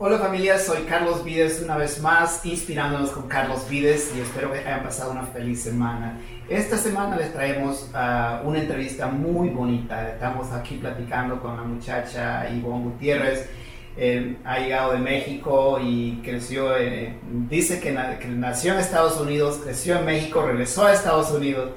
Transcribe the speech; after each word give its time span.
Hola 0.00 0.16
familia, 0.16 0.60
soy 0.60 0.84
Carlos 0.84 1.24
Vides 1.24 1.60
una 1.60 1.76
vez 1.76 2.00
más, 2.00 2.46
inspirándonos 2.46 3.10
con 3.10 3.26
Carlos 3.26 3.68
Vides 3.68 4.12
y 4.16 4.20
espero 4.20 4.52
que 4.52 4.60
hayan 4.60 4.84
pasado 4.84 5.10
una 5.10 5.24
feliz 5.24 5.60
semana. 5.60 6.20
Esta 6.48 6.78
semana 6.78 7.16
les 7.16 7.32
traemos 7.32 7.90
uh, 7.92 8.46
una 8.48 8.60
entrevista 8.60 9.08
muy 9.08 9.48
bonita. 9.48 10.08
Estamos 10.10 10.52
aquí 10.52 10.76
platicando 10.76 11.40
con 11.40 11.56
la 11.56 11.64
muchacha 11.64 12.48
Ivonne 12.48 12.84
Gutiérrez. 12.84 13.50
Eh, 13.96 14.36
ha 14.44 14.60
llegado 14.60 14.92
de 14.92 14.98
México 14.98 15.80
y 15.82 16.20
creció, 16.22 16.76
eh, 16.76 17.18
dice 17.50 17.80
que, 17.80 17.90
na 17.90 18.20
que 18.20 18.28
nació 18.28 18.74
en 18.74 18.78
Estados 18.78 19.20
Unidos, 19.20 19.62
creció 19.64 19.98
en 19.98 20.04
México, 20.04 20.42
regresó 20.46 20.86
a 20.86 20.92
Estados 20.92 21.32
Unidos 21.32 21.72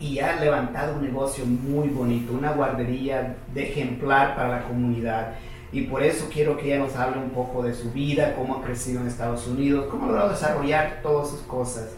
y 0.00 0.18
ha 0.18 0.40
levantado 0.40 0.96
un 0.96 1.04
negocio 1.04 1.46
muy 1.46 1.86
bonito, 1.86 2.32
una 2.32 2.50
guardería 2.50 3.36
de 3.54 3.68
ejemplar 3.68 4.34
para 4.34 4.48
la 4.48 4.62
comunidad 4.64 5.36
y 5.72 5.82
por 5.82 6.02
eso 6.02 6.28
quiero 6.32 6.56
que 6.56 6.66
ella 6.66 6.78
nos 6.78 6.96
hable 6.96 7.18
un 7.18 7.30
poco 7.30 7.62
de 7.62 7.74
su 7.74 7.92
vida, 7.92 8.34
cómo 8.34 8.56
ha 8.56 8.62
crecido 8.62 9.00
en 9.00 9.06
Estados 9.06 9.46
Unidos, 9.46 9.86
cómo 9.90 10.04
ha 10.04 10.08
logrado 10.08 10.30
desarrollar 10.30 11.00
todas 11.02 11.30
sus 11.30 11.40
cosas. 11.42 11.90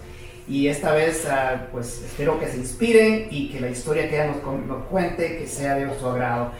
Y 0.47 0.69
esta 0.69 0.93
vez, 0.93 1.27
uh, 1.27 1.71
pues 1.71 2.03
espero 2.05 2.39
que 2.39 2.49
se 2.49 2.59
inspiren 2.59 3.29
y 3.31 3.49
que 3.49 3.61
la 3.61 3.71
historia 3.71 4.09
que 4.09 4.17
ella 4.17 4.33
nos, 4.33 4.67
nos, 4.67 4.85
cuente, 4.85 5.39
que 5.39 5.47
sea 5.47 5.77
de 5.77 5.89
su 5.99 6.07
agrado. 6.07 6.51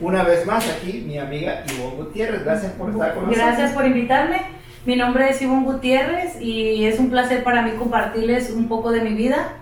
Una 0.00 0.22
vez 0.24 0.44
más 0.44 0.68
aquí, 0.68 1.04
mi 1.06 1.18
amiga 1.18 1.64
Ivonne 1.72 1.96
Gutiérrez, 1.96 2.44
gracias 2.44 2.72
por 2.72 2.90
estar 2.90 3.14
con 3.14 3.24
nosotros. 3.24 3.46
Gracias 3.46 3.72
por 3.72 3.86
invitarme. 3.86 4.42
Mi 4.84 4.96
nombre 4.96 5.30
es 5.30 5.40
Ivonne 5.40 5.64
Gutiérrez 5.64 6.40
y 6.40 6.84
es 6.84 6.98
un 6.98 7.10
placer 7.10 7.42
para 7.42 7.62
mí 7.62 7.72
compartirles 7.78 8.50
un 8.50 8.68
poco 8.68 8.92
de 8.92 9.00
mi 9.00 9.14
vida 9.14 9.56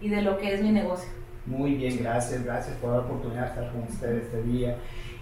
y 0.00 0.08
de 0.08 0.22
lo 0.22 0.38
que 0.38 0.54
es 0.54 0.62
mi 0.62 0.72
negocio. 0.72 1.08
Muy 1.46 1.74
bien, 1.74 1.98
gracias, 2.02 2.44
gracias 2.44 2.76
por 2.76 2.92
la 2.92 2.98
oportunidad 2.98 3.42
de 3.42 3.48
estar 3.48 3.72
con 3.72 3.82
ustedes 3.82 4.24
este 4.24 4.42
día. 4.42 4.76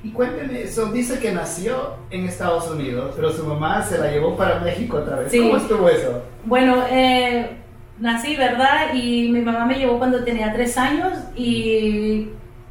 Y 0.06 0.12
cuénteme 0.12 0.62
eso, 0.62 0.92
dice 0.92 1.18
que 1.18 1.32
nació 1.32 1.94
en 2.10 2.26
Estados 2.26 2.70
Unidos, 2.70 3.12
pero 3.16 3.32
su 3.32 3.44
mamá 3.44 3.82
se 3.82 3.98
la 3.98 4.08
llevó 4.08 4.36
para 4.36 4.60
México 4.60 4.98
otra 4.98 5.16
vez. 5.16 5.32
Sí. 5.32 5.40
¿Cómo 5.40 5.56
estuvo 5.56 5.88
eso? 5.88 6.22
Bueno, 6.44 6.76
eh, 6.88 7.56
nací, 7.98 8.36
¿verdad? 8.36 8.94
Y 8.94 9.30
mi 9.30 9.40
mamá 9.40 9.66
me 9.66 9.74
llevó 9.74 9.98
cuando 9.98 10.22
tenía 10.22 10.52
tres 10.52 10.78
años 10.78 11.18
y 11.34 12.28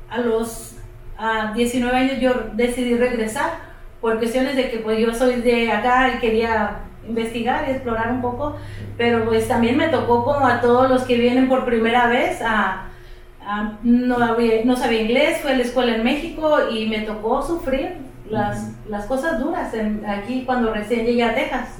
a 0.09 0.19
los 0.19 0.77
a 1.17 1.51
19 1.53 1.97
años 1.97 2.19
yo 2.21 2.33
decidí 2.53 2.95
regresar 2.95 3.51
por 3.99 4.17
cuestiones 4.17 4.55
de 4.55 4.69
que 4.69 4.77
pues 4.77 4.97
yo 4.99 5.13
soy 5.13 5.41
de 5.41 5.71
acá 5.71 6.13
y 6.15 6.19
quería 6.19 6.83
investigar 7.05 7.65
y 7.67 7.71
explorar 7.71 8.11
un 8.11 8.21
poco, 8.21 8.55
pero 8.97 9.25
pues 9.25 9.45
también 9.45 9.75
me 9.75 9.89
tocó 9.89 10.23
como 10.23 10.47
a 10.47 10.61
todos 10.61 10.89
los 10.89 11.03
que 11.03 11.17
vienen 11.17 11.49
por 11.49 11.65
primera 11.65 12.07
vez 12.07 12.41
a 12.41 12.91
Uh, 13.45 13.75
no, 13.83 14.17
había, 14.17 14.65
no, 14.65 14.75
sabía 14.75 15.01
inglés, 15.01 15.39
fui 15.41 15.51
a 15.51 15.57
la 15.57 15.63
escuela 15.63 15.95
en 15.95 16.03
México 16.03 16.57
y 16.71 16.87
me 16.87 17.01
tocó 17.01 17.45
sufrir 17.45 17.97
las, 18.27 18.71
las 18.89 19.05
cosas 19.05 19.39
duras 19.39 19.71
en, 19.75 20.03
aquí 20.03 20.43
cuando 20.45 20.73
recién 20.73 21.05
llegué 21.05 21.23
a 21.23 21.35
Texas. 21.35 21.79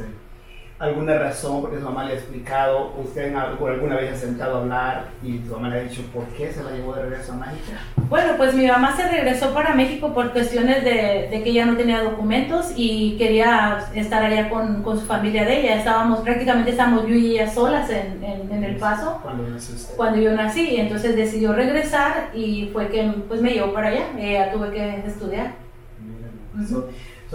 ¿Alguna 0.77 1.17
razón 1.17 1.61
porque 1.61 1.77
su 1.77 1.85
mamá 1.85 2.03
le 2.03 2.11
ha 2.11 2.15
explicado, 2.17 2.93
usted 3.01 3.33
alguna 3.33 3.95
vez 3.95 4.11
ha 4.11 4.17
sentado 4.17 4.57
a 4.57 4.61
hablar 4.61 5.05
y 5.23 5.39
su 5.47 5.53
mamá 5.53 5.69
le 5.69 5.79
ha 5.79 5.83
dicho 5.83 6.01
por 6.13 6.25
qué 6.25 6.51
se 6.51 6.61
la 6.65 6.71
llevó 6.71 6.93
de 6.93 7.03
regreso 7.03 7.31
a 7.31 7.37
México? 7.37 7.71
Bueno, 8.09 8.33
pues 8.35 8.53
mi 8.53 8.67
mamá 8.67 8.93
se 8.93 9.07
regresó 9.07 9.53
para 9.53 9.73
México 9.73 10.13
por 10.13 10.33
cuestiones 10.33 10.83
de, 10.83 11.29
de 11.31 11.41
que 11.41 11.51
ella 11.51 11.65
no 11.65 11.77
tenía 11.77 12.03
documentos 12.03 12.73
y 12.75 13.15
quería 13.17 13.85
estar 13.95 14.21
allá 14.21 14.49
con, 14.49 14.83
con, 14.83 14.99
su 14.99 15.05
familia 15.05 15.45
de 15.45 15.61
ella. 15.61 15.77
Estábamos, 15.77 16.19
prácticamente 16.19 16.71
estábamos 16.71 17.07
yo 17.07 17.15
y 17.15 17.35
ella 17.35 17.49
solas 17.49 17.89
en, 17.89 18.21
en, 18.21 18.51
en 18.51 18.63
El 18.65 18.75
Paso. 18.75 19.21
¿Cuándo 19.23 19.47
nació 19.47 19.75
usted? 19.75 19.95
Cuando 19.95 20.19
yo 20.19 20.33
nací, 20.33 20.75
entonces 20.75 21.15
decidió 21.15 21.53
regresar 21.53 22.31
y 22.33 22.69
fue 22.73 22.89
que 22.89 23.13
pues 23.29 23.41
me 23.41 23.51
llevó 23.51 23.71
para 23.71 23.87
allá. 23.87 24.07
Ella 24.19 24.51
tuve 24.51 24.71
que 24.71 25.03
estudiar. 25.07 25.53
Mira, 26.01 26.27
uh 26.53 26.59
-huh. 26.59 26.67
So, 26.67 26.89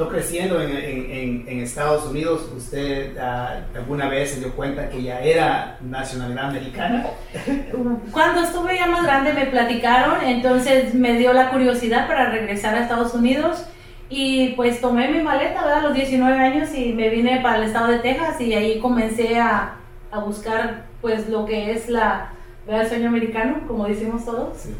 creciendo 0.08 0.60
en, 0.60 1.44
en, 1.46 1.60
Estados 1.60 2.06
Unidos, 2.06 2.50
¿usted 2.56 3.16
uh, 3.16 3.76
alguna 3.76 4.08
vez 4.08 4.30
se 4.30 4.40
dio 4.40 4.52
cuenta 4.52 4.88
que 4.88 5.02
ya 5.02 5.20
era 5.20 5.78
nacionalidad 5.80 6.50
americana? 6.50 7.06
Cuando 8.12 8.42
estuve 8.42 8.76
ya 8.76 8.86
más 8.86 9.04
grande 9.04 9.32
me 9.32 9.47
platicaron, 9.47 10.25
entonces 10.25 10.94
me 10.94 11.14
dio 11.19 11.32
la 11.32 11.50
curiosidad 11.50 12.06
para 12.06 12.30
regresar 12.30 12.75
a 12.75 12.82
Estados 12.82 13.14
Unidos 13.14 13.64
y 14.08 14.48
pues 14.50 14.80
tomé 14.80 15.08
mi 15.08 15.22
maleta 15.22 15.78
a 15.78 15.80
los 15.82 15.94
19 15.94 16.38
años 16.38 16.75
y 16.75 16.92
me 16.92 17.10
vine 17.10 17.41
para 17.41 17.58
el 17.58 17.64
estado 17.64 17.88
de 17.88 17.98
Texas 17.98 18.41
y 18.41 18.54
ahí 18.54 18.80
comencé 18.80 19.38
a, 19.38 19.76
a 20.10 20.19
buscar 20.19 20.86
pues 21.00 21.28
lo 21.28 21.46
que 21.46 21.72
es 21.72 21.88
la, 21.88 22.32
¿verdad? 22.66 22.82
el 22.82 22.88
sueño 22.88 23.09
americano, 23.09 23.60
como 23.66 23.87
decimos 23.87 24.25
todos. 24.25 24.56
Sí. 24.56 24.75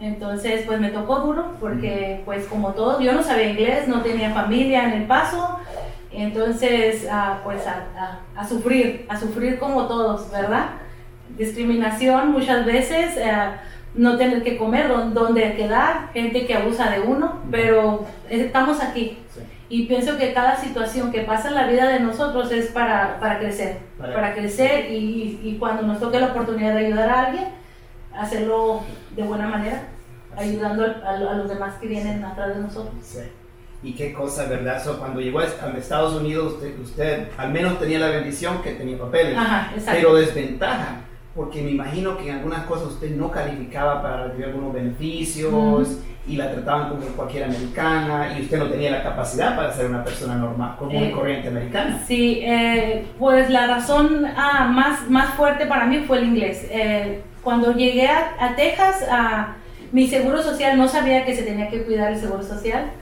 Entonces, 0.00 0.64
pues 0.66 0.80
me 0.80 0.90
tocó 0.90 1.20
duro 1.20 1.52
porque, 1.60 2.22
pues 2.24 2.46
como 2.46 2.72
todos, 2.72 3.02
yo 3.02 3.12
no 3.12 3.22
sabía 3.22 3.50
inglés, 3.50 3.88
no 3.88 4.02
tenía 4.02 4.34
familia 4.34 4.84
en 4.84 5.02
El 5.02 5.06
Paso, 5.06 5.58
entonces, 6.10 7.04
uh, 7.04 7.42
pues 7.42 7.66
a, 7.66 7.86
a, 7.96 8.40
a, 8.40 8.46
sufrir, 8.46 9.06
a 9.08 9.18
sufrir 9.18 9.58
como 9.58 9.86
todos, 9.86 10.30
¿verdad? 10.30 10.70
Discriminación 11.36 12.32
muchas 12.32 12.64
veces, 12.66 13.16
uh, 13.16 13.52
no 13.94 14.16
tener 14.16 14.42
que 14.42 14.56
comer, 14.56 14.88
dónde 15.12 15.54
quedar, 15.54 16.12
gente 16.12 16.46
que 16.46 16.54
abusa 16.54 16.90
de 16.90 17.00
uno, 17.00 17.40
pero 17.50 18.04
estamos 18.28 18.80
aquí. 18.82 19.18
Sí. 19.32 19.40
Y 19.68 19.86
pienso 19.86 20.16
que 20.18 20.32
cada 20.32 20.56
situación 20.56 21.10
que 21.10 21.22
pasa 21.22 21.48
en 21.48 21.54
la 21.54 21.66
vida 21.66 21.88
de 21.88 22.00
nosotros 22.00 22.52
es 22.52 22.66
para, 22.66 23.18
para 23.18 23.38
crecer, 23.38 23.78
para, 23.98 24.14
para 24.14 24.34
crecer 24.34 24.90
y, 24.90 25.40
y 25.42 25.56
cuando 25.58 25.82
nos 25.82 26.00
toque 26.00 26.20
la 26.20 26.28
oportunidad 26.28 26.74
de 26.74 26.86
ayudar 26.86 27.08
a 27.08 27.26
alguien, 27.26 27.48
hacerlo 28.16 28.82
de 29.16 29.22
buena 29.22 29.48
manera, 29.48 29.88
ayudando 30.36 30.84
a, 30.84 31.10
a, 31.10 31.34
los 31.34 31.48
demás 31.48 31.74
que 31.80 31.86
vienen 31.86 32.22
atrás 32.24 32.54
de 32.54 32.62
nosotros. 32.62 32.94
Sí. 33.02 33.20
Y 33.82 33.92
qué 33.92 34.12
cosa, 34.14 34.46
¿verdad? 34.46 34.82
So, 34.82 34.98
cuando 34.98 35.20
llegó 35.20 35.40
a 35.40 35.44
Estados 35.44 36.14
Unidos, 36.14 36.54
usted, 36.54 36.78
usted, 36.78 37.28
al 37.36 37.52
menos 37.52 37.78
tenía 37.78 37.98
la 37.98 38.08
bendición 38.08 38.62
que 38.62 38.72
tenía 38.72 38.98
papeles, 38.98 39.36
Ajá, 39.36 39.72
pero 39.86 40.14
desventaja, 40.14 41.00
porque 41.34 41.62
me 41.62 41.72
imagino 41.72 42.16
que 42.16 42.28
en 42.28 42.36
algunas 42.36 42.64
cosas 42.64 42.88
usted 42.88 43.14
no 43.16 43.30
calificaba 43.30 44.00
para 44.00 44.24
recibir 44.24 44.46
algunos 44.46 44.72
beneficios 44.72 45.88
mm. 45.88 46.30
y 46.30 46.36
la 46.36 46.52
trataban 46.52 46.90
como 46.90 47.02
cualquier 47.08 47.44
americana 47.44 48.38
y 48.38 48.42
usted 48.42 48.58
no 48.58 48.70
tenía 48.70 48.92
la 48.92 49.02
capacidad 49.02 49.56
para 49.56 49.72
ser 49.72 49.86
una 49.86 50.04
persona 50.04 50.36
normal, 50.36 50.76
común 50.78 51.02
eh, 51.02 51.08
y 51.08 51.12
corriente 51.12 51.48
americana. 51.48 52.02
Sí, 52.06 52.40
eh, 52.44 53.04
pues 53.18 53.50
la 53.50 53.66
razón 53.66 54.24
ah, 54.36 54.68
más, 54.72 55.10
más 55.10 55.34
fuerte 55.34 55.66
para 55.66 55.86
mí 55.86 56.04
fue 56.06 56.18
el 56.18 56.24
inglés. 56.24 56.66
Eh, 56.70 57.22
cuando 57.42 57.72
llegué 57.72 58.06
a, 58.06 58.36
a 58.38 58.54
Texas, 58.54 59.04
a, 59.10 59.56
mi 59.90 60.08
seguro 60.08 60.42
social 60.42 60.76
no 60.76 60.88
sabía 60.88 61.24
que 61.24 61.36
se 61.36 61.42
tenía 61.42 61.68
que 61.68 61.82
cuidar 61.82 62.12
el 62.12 62.18
seguro 62.18 62.42
social. 62.42 62.92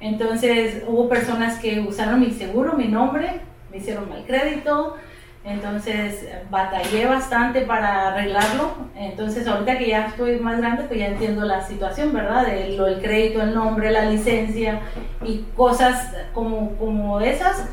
Entonces 0.00 0.82
hubo 0.86 1.08
personas 1.08 1.58
que 1.58 1.80
usaron 1.80 2.20
mi 2.20 2.30
seguro, 2.30 2.74
mi 2.74 2.88
nombre, 2.88 3.40
me 3.70 3.78
hicieron 3.78 4.08
mal 4.08 4.24
crédito. 4.26 4.96
Entonces 5.44 6.26
batallé 6.50 7.06
bastante 7.06 7.62
para 7.62 8.08
arreglarlo. 8.08 8.72
Entonces 8.96 9.46
ahorita 9.46 9.78
que 9.78 9.88
ya 9.88 10.06
estoy 10.06 10.38
más 10.38 10.58
grande, 10.58 10.84
pues 10.84 10.98
ya 10.98 11.08
entiendo 11.08 11.44
la 11.44 11.66
situación, 11.66 12.12
¿verdad? 12.14 12.46
De 12.46 12.70
lo, 12.76 12.86
el 12.86 13.00
crédito, 13.02 13.42
el 13.42 13.54
nombre, 13.54 13.90
la 13.90 14.06
licencia 14.06 14.80
y 15.22 15.44
cosas 15.54 16.14
como, 16.32 16.76
como 16.76 17.20
esas. 17.20 17.68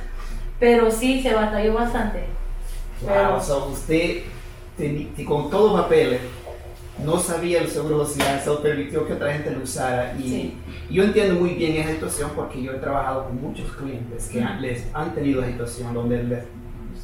Pero 0.59 0.91
sí, 0.91 1.21
se 1.21 1.33
batalló 1.33 1.73
bastante. 1.73 2.25
Wow, 3.01 3.09
Pero, 3.09 3.41
so 3.41 3.69
usted 3.69 4.23
con 5.27 5.49
todos 5.49 5.71
los 5.71 5.81
papeles, 5.81 6.21
no 7.03 7.19
sabía 7.19 7.61
el 7.61 7.67
seguro 7.67 8.05
social, 8.05 8.39
eso 8.39 8.61
permitió 8.61 9.05
que 9.07 9.13
otra 9.13 9.33
gente 9.33 9.51
lo 9.51 9.63
usara. 9.63 10.13
Y 10.17 10.23
sí. 10.23 10.53
yo 10.89 11.03
entiendo 11.03 11.35
muy 11.35 11.51
bien 11.51 11.77
esa 11.77 11.91
situación 11.91 12.31
porque 12.35 12.61
yo 12.61 12.73
he 12.73 12.77
trabajado 12.77 13.25
con 13.25 13.41
muchos 13.41 13.71
clientes 13.73 14.27
que 14.29 14.41
han, 14.41 14.61
les 14.61 14.85
han 14.93 15.13
tenido 15.13 15.41
esa 15.41 15.51
situación 15.51 15.93
donde 15.93 16.23
les, 16.23 16.43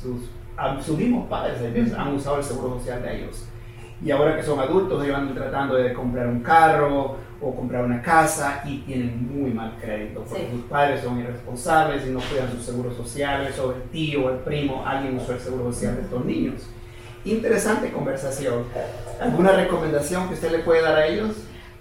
sus, 0.02 0.30
sus, 0.82 0.98
mismos 0.98 1.28
padres 1.28 1.62
veces, 1.62 1.94
han 1.94 2.16
usado 2.16 2.38
el 2.38 2.44
seguro 2.44 2.78
social 2.80 3.02
de 3.02 3.18
ellos. 3.18 3.46
Y 4.04 4.12
ahora 4.12 4.36
que 4.36 4.44
son 4.44 4.60
adultos, 4.60 5.04
ellos 5.04 5.18
van 5.18 5.34
tratando 5.34 5.76
de 5.76 5.94
comprar 5.94 6.28
un 6.28 6.42
carro 6.42 7.16
o 7.42 7.56
comprar 7.56 7.84
una 7.84 8.02
casa 8.02 8.62
y 8.66 8.80
tienen 8.80 9.28
muy 9.32 9.52
mal 9.52 9.76
crédito 9.82 10.24
porque 10.28 10.46
Sí. 10.46 10.52
sus 10.52 10.62
padres 10.66 11.02
son 11.02 11.20
irresponsables 11.20 12.06
y 12.06 12.10
no 12.10 12.20
cuidan 12.20 12.52
sus 12.52 12.64
seguros 12.64 12.96
sociales 12.96 13.58
o 13.60 13.74
el 13.74 13.82
tío 13.92 14.26
o 14.26 14.30
el 14.32 14.38
primo, 14.38 14.84
alguien 14.86 15.18
usó 15.18 15.34
el 15.34 15.40
seguro 15.40 15.72
social 15.72 15.96
de 15.96 16.02
estos 16.04 16.26
niños. 16.26 16.68
Interesante 17.26 17.92
conversación. 17.92 18.64
¿Alguna 19.20 19.52
recomendación 19.52 20.28
que 20.28 20.36
usted 20.36 20.52
le 20.52 20.60
puede 20.60 20.82
dar 20.82 20.96
a 20.98 21.08
ellos? 21.08 21.36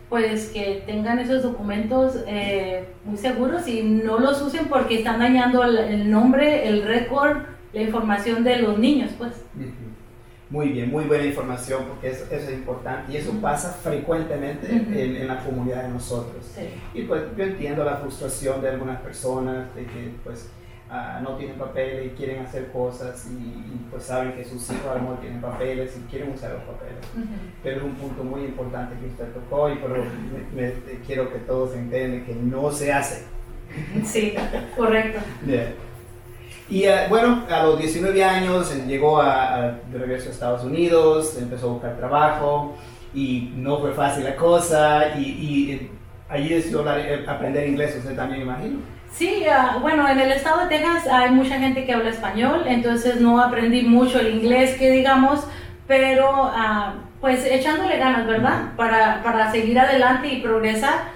pues 0.08 0.50
que 0.50 0.84
tengan 0.86 1.18
esos 1.18 1.42
documentos 1.42 2.14
eh, 2.28 2.84
muy 3.04 3.16
seguros 3.16 3.66
y 3.66 3.82
no 3.82 4.20
los 4.20 4.40
usen 4.40 4.68
porque 4.68 4.98
están 4.98 5.18
dañando 5.18 5.64
el, 5.64 5.76
el 5.78 6.10
nombre, 6.10 6.68
el 6.68 6.82
récord, 6.84 7.38
la 7.76 7.82
información 7.82 8.42
de 8.42 8.56
los 8.62 8.78
niños, 8.78 9.12
pues. 9.18 9.32
Muy 10.48 10.68
bien, 10.68 10.90
muy 10.90 11.04
buena 11.04 11.24
información 11.26 11.84
porque 11.88 12.08
eso, 12.10 12.24
eso 12.30 12.48
es 12.48 12.52
importante 12.54 13.12
y 13.12 13.16
eso 13.16 13.32
pasa 13.40 13.72
frecuentemente 13.72 14.66
Ujú. 14.66 14.92
en, 14.98 15.16
en 15.16 15.26
la 15.28 15.44
comunidad 15.44 15.82
de 15.82 15.88
nosotros. 15.90 16.42
Sí. 16.54 16.62
Y 16.94 17.02
pues 17.02 17.22
yo 17.36 17.44
entiendo 17.44 17.84
la 17.84 17.96
frustración 17.96 18.62
de 18.62 18.68
algunas 18.70 19.00
personas 19.00 19.74
de 19.74 19.82
que 19.84 20.12
pues 20.24 20.48
ah, 20.88 21.18
no 21.22 21.36
tienen 21.36 21.56
papeles 21.58 22.06
y 22.06 22.08
quieren 22.16 22.44
hacer 22.46 22.70
cosas 22.70 23.26
y, 23.28 23.34
y, 23.34 23.86
pues 23.90 24.04
saben 24.04 24.32
que 24.34 24.44
sus 24.44 24.70
hijos 24.70 24.86
a 24.86 24.94
lo 24.94 25.00
mejor 25.02 25.20
tienen 25.20 25.40
papeles 25.42 25.98
y 25.98 26.08
quieren 26.10 26.32
usar 26.32 26.52
los 26.52 26.62
papeles. 26.62 27.04
Ujú. 27.14 27.26
Pero 27.64 27.76
es 27.78 27.82
un 27.82 27.94
punto 27.96 28.22
muy 28.24 28.44
importante 28.44 28.94
que 29.00 29.06
usted 29.06 29.26
tocó 29.34 29.68
y 29.68 29.74
pero 29.76 29.96
me- 30.54 30.62
me- 30.62 30.72
quiero 31.06 31.30
que 31.30 31.40
todos 31.40 31.74
entiendan 31.74 32.24
que 32.24 32.34
no 32.36 32.70
se 32.70 32.92
hace. 32.92 33.24
Sí, 34.04 34.32
correcto. 34.76 35.18
Bien. 35.42 35.74
Y 36.68 36.84
eh, 36.84 37.06
bueno, 37.08 37.44
a 37.48 37.62
los 37.62 37.78
19 37.78 38.24
años 38.24 38.74
eh, 38.74 38.84
llegó 38.86 39.20
a, 39.20 39.78
de 39.90 39.98
regreso 39.98 40.28
a 40.28 40.32
Estados 40.32 40.64
Unidos, 40.64 41.36
empezó 41.38 41.70
a 41.70 41.72
buscar 41.74 41.96
trabajo 41.96 42.76
y 43.14 43.52
no 43.56 43.78
fue 43.78 43.92
fácil 43.92 44.24
la 44.24 44.34
cosa 44.34 45.16
y, 45.16 45.22
y 45.22 45.72
eh, 45.72 45.90
allí 46.28 46.48
decidió 46.48 46.84
aprender 47.28 47.68
inglés, 47.68 47.94
usted 47.96 48.16
también 48.16 48.42
imagino. 48.42 48.78
Sí, 49.12 49.44
ah, 49.50 49.78
bueno, 49.80 50.08
en 50.08 50.18
el 50.18 50.32
estado 50.32 50.62
de 50.62 50.76
Texas 50.76 51.06
hay 51.06 51.30
mucha 51.30 51.58
gente 51.58 51.86
que 51.86 51.92
habla 51.92 52.10
español, 52.10 52.64
entonces 52.66 53.20
no 53.20 53.40
aprendí 53.40 53.82
mucho 53.82 54.18
el 54.18 54.34
inglés, 54.34 54.76
que 54.76 54.90
digamos, 54.90 55.46
pero 55.86 56.28
ah, 56.34 56.94
pues 57.20 57.44
echándole 57.44 57.96
ganas, 57.96 58.26
¿verdad? 58.26 58.72
Para, 58.76 59.22
para 59.22 59.50
seguir 59.52 59.78
adelante 59.78 60.28
y 60.28 60.42
progresar. 60.42 61.15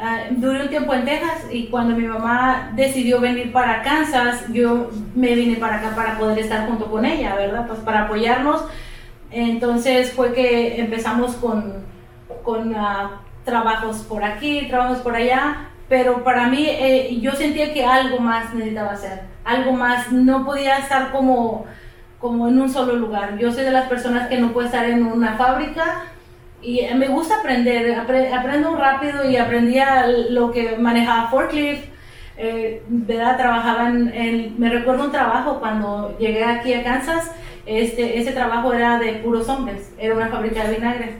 Uh, 0.00 0.32
duré 0.40 0.62
un 0.62 0.68
tiempo 0.70 0.94
en 0.94 1.04
Texas 1.04 1.44
y 1.50 1.66
cuando 1.66 1.94
mi 1.94 2.04
mamá 2.04 2.70
decidió 2.74 3.20
venir 3.20 3.52
para 3.52 3.82
Kansas, 3.82 4.46
yo 4.48 4.88
me 5.14 5.34
vine 5.34 5.56
para 5.56 5.76
acá 5.76 5.94
para 5.94 6.16
poder 6.16 6.38
estar 6.38 6.66
junto 6.66 6.90
con 6.90 7.04
ella, 7.04 7.34
¿verdad? 7.34 7.66
Pues 7.66 7.80
para 7.80 8.04
apoyarnos. 8.04 8.64
Entonces 9.30 10.12
fue 10.12 10.32
que 10.32 10.80
empezamos 10.80 11.34
con, 11.34 11.84
con 12.42 12.74
trabajos 13.44 13.98
por 13.98 14.24
aquí, 14.24 14.68
trabajos 14.68 15.00
por 15.00 15.14
allá, 15.14 15.68
pero 15.86 16.24
para 16.24 16.46
mí 16.46 16.66
eh, 16.66 17.18
yo 17.20 17.32
sentía 17.32 17.74
que 17.74 17.84
algo 17.84 18.20
más 18.20 18.54
necesitaba 18.54 18.92
hacer, 18.92 19.24
algo 19.44 19.72
más, 19.72 20.10
no 20.10 20.46
podía 20.46 20.78
estar 20.78 21.12
como, 21.12 21.66
como 22.18 22.48
en 22.48 22.58
un 22.58 22.70
solo 22.70 22.96
lugar. 22.96 23.36
Yo 23.36 23.52
soy 23.52 23.64
de 23.64 23.72
las 23.72 23.86
personas 23.86 24.28
que 24.28 24.38
no 24.38 24.52
puede 24.52 24.68
estar 24.68 24.86
en 24.86 25.04
una 25.04 25.34
fábrica 25.36 26.04
y 26.62 26.82
me 26.94 27.08
gusta 27.08 27.36
aprender, 27.40 27.94
aprendo 27.94 28.76
rápido 28.76 29.28
y 29.28 29.36
aprendía 29.36 30.06
lo 30.06 30.50
que 30.52 30.76
manejaba 30.76 31.28
forklift, 31.28 31.84
eh, 32.36 32.82
¿verdad? 32.88 33.36
Trabajaba 33.36 33.88
en, 33.88 34.54
me 34.58 34.70
recuerdo 34.70 35.04
un 35.04 35.12
trabajo 35.12 35.60
cuando 35.60 36.16
llegué 36.18 36.44
aquí 36.44 36.72
a 36.74 36.82
Kansas, 36.82 37.30
este, 37.66 38.18
ese 38.18 38.32
trabajo 38.32 38.72
era 38.72 38.98
de 38.98 39.14
puros 39.14 39.48
hombres, 39.48 39.92
era 39.98 40.14
una 40.14 40.28
fábrica 40.28 40.66
de 40.66 40.74
vinagres. 40.74 41.10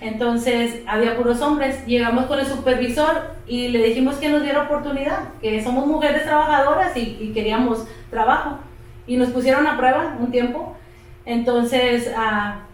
Entonces 0.00 0.82
había 0.86 1.16
puros 1.16 1.40
hombres, 1.40 1.84
llegamos 1.86 2.26
con 2.26 2.38
el 2.38 2.46
supervisor 2.46 3.34
y 3.46 3.68
le 3.68 3.82
dijimos 3.82 4.16
que 4.16 4.28
nos 4.28 4.42
diera 4.42 4.62
oportunidad, 4.62 5.32
que 5.40 5.62
somos 5.62 5.86
mujeres 5.86 6.24
trabajadoras 6.24 6.96
y, 6.96 7.32
queríamos 7.34 7.86
trabajo. 8.10 8.58
Y 9.06 9.16
nos 9.16 9.30
pusieron 9.30 9.66
a 9.66 9.76
prueba 9.76 10.16
un 10.20 10.30
tiempo. 10.30 10.76
Entonces, 11.24 12.12
ah, 12.16 12.66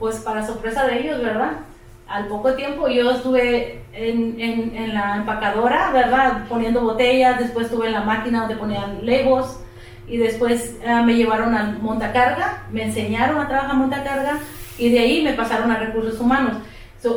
pues 0.00 0.16
para 0.16 0.44
sorpresa 0.44 0.86
de 0.86 1.00
ellos, 1.00 1.22
¿verdad? 1.22 1.52
Al 2.08 2.26
poco 2.26 2.54
tiempo 2.54 2.88
yo 2.88 3.08
estuve 3.12 3.84
en, 3.92 4.40
en, 4.40 4.94
la 4.94 5.18
empacadora, 5.18 5.92
¿verdad? 5.92 6.46
Poniendo 6.48 6.80
botellas, 6.80 7.38
después 7.38 7.66
estuve 7.66 7.86
en 7.86 7.92
la 7.92 8.00
máquina 8.00 8.40
donde 8.40 8.56
ponían 8.56 9.04
legos 9.06 9.60
y 10.08 10.16
después 10.16 10.78
ah, 10.84 11.02
me 11.02 11.14
llevaron 11.14 11.54
a 11.54 11.78
montacarga, 11.80 12.64
me 12.72 12.84
enseñaron 12.84 13.38
a 13.38 13.46
trabajar 13.46 13.76
montacarga 13.76 14.40
y 14.76 14.90
de 14.90 14.98
ahí 14.98 15.22
me 15.22 15.34
pasaron 15.34 15.70
a 15.70 15.78
recursos 15.78 16.18
humanos. 16.18 16.56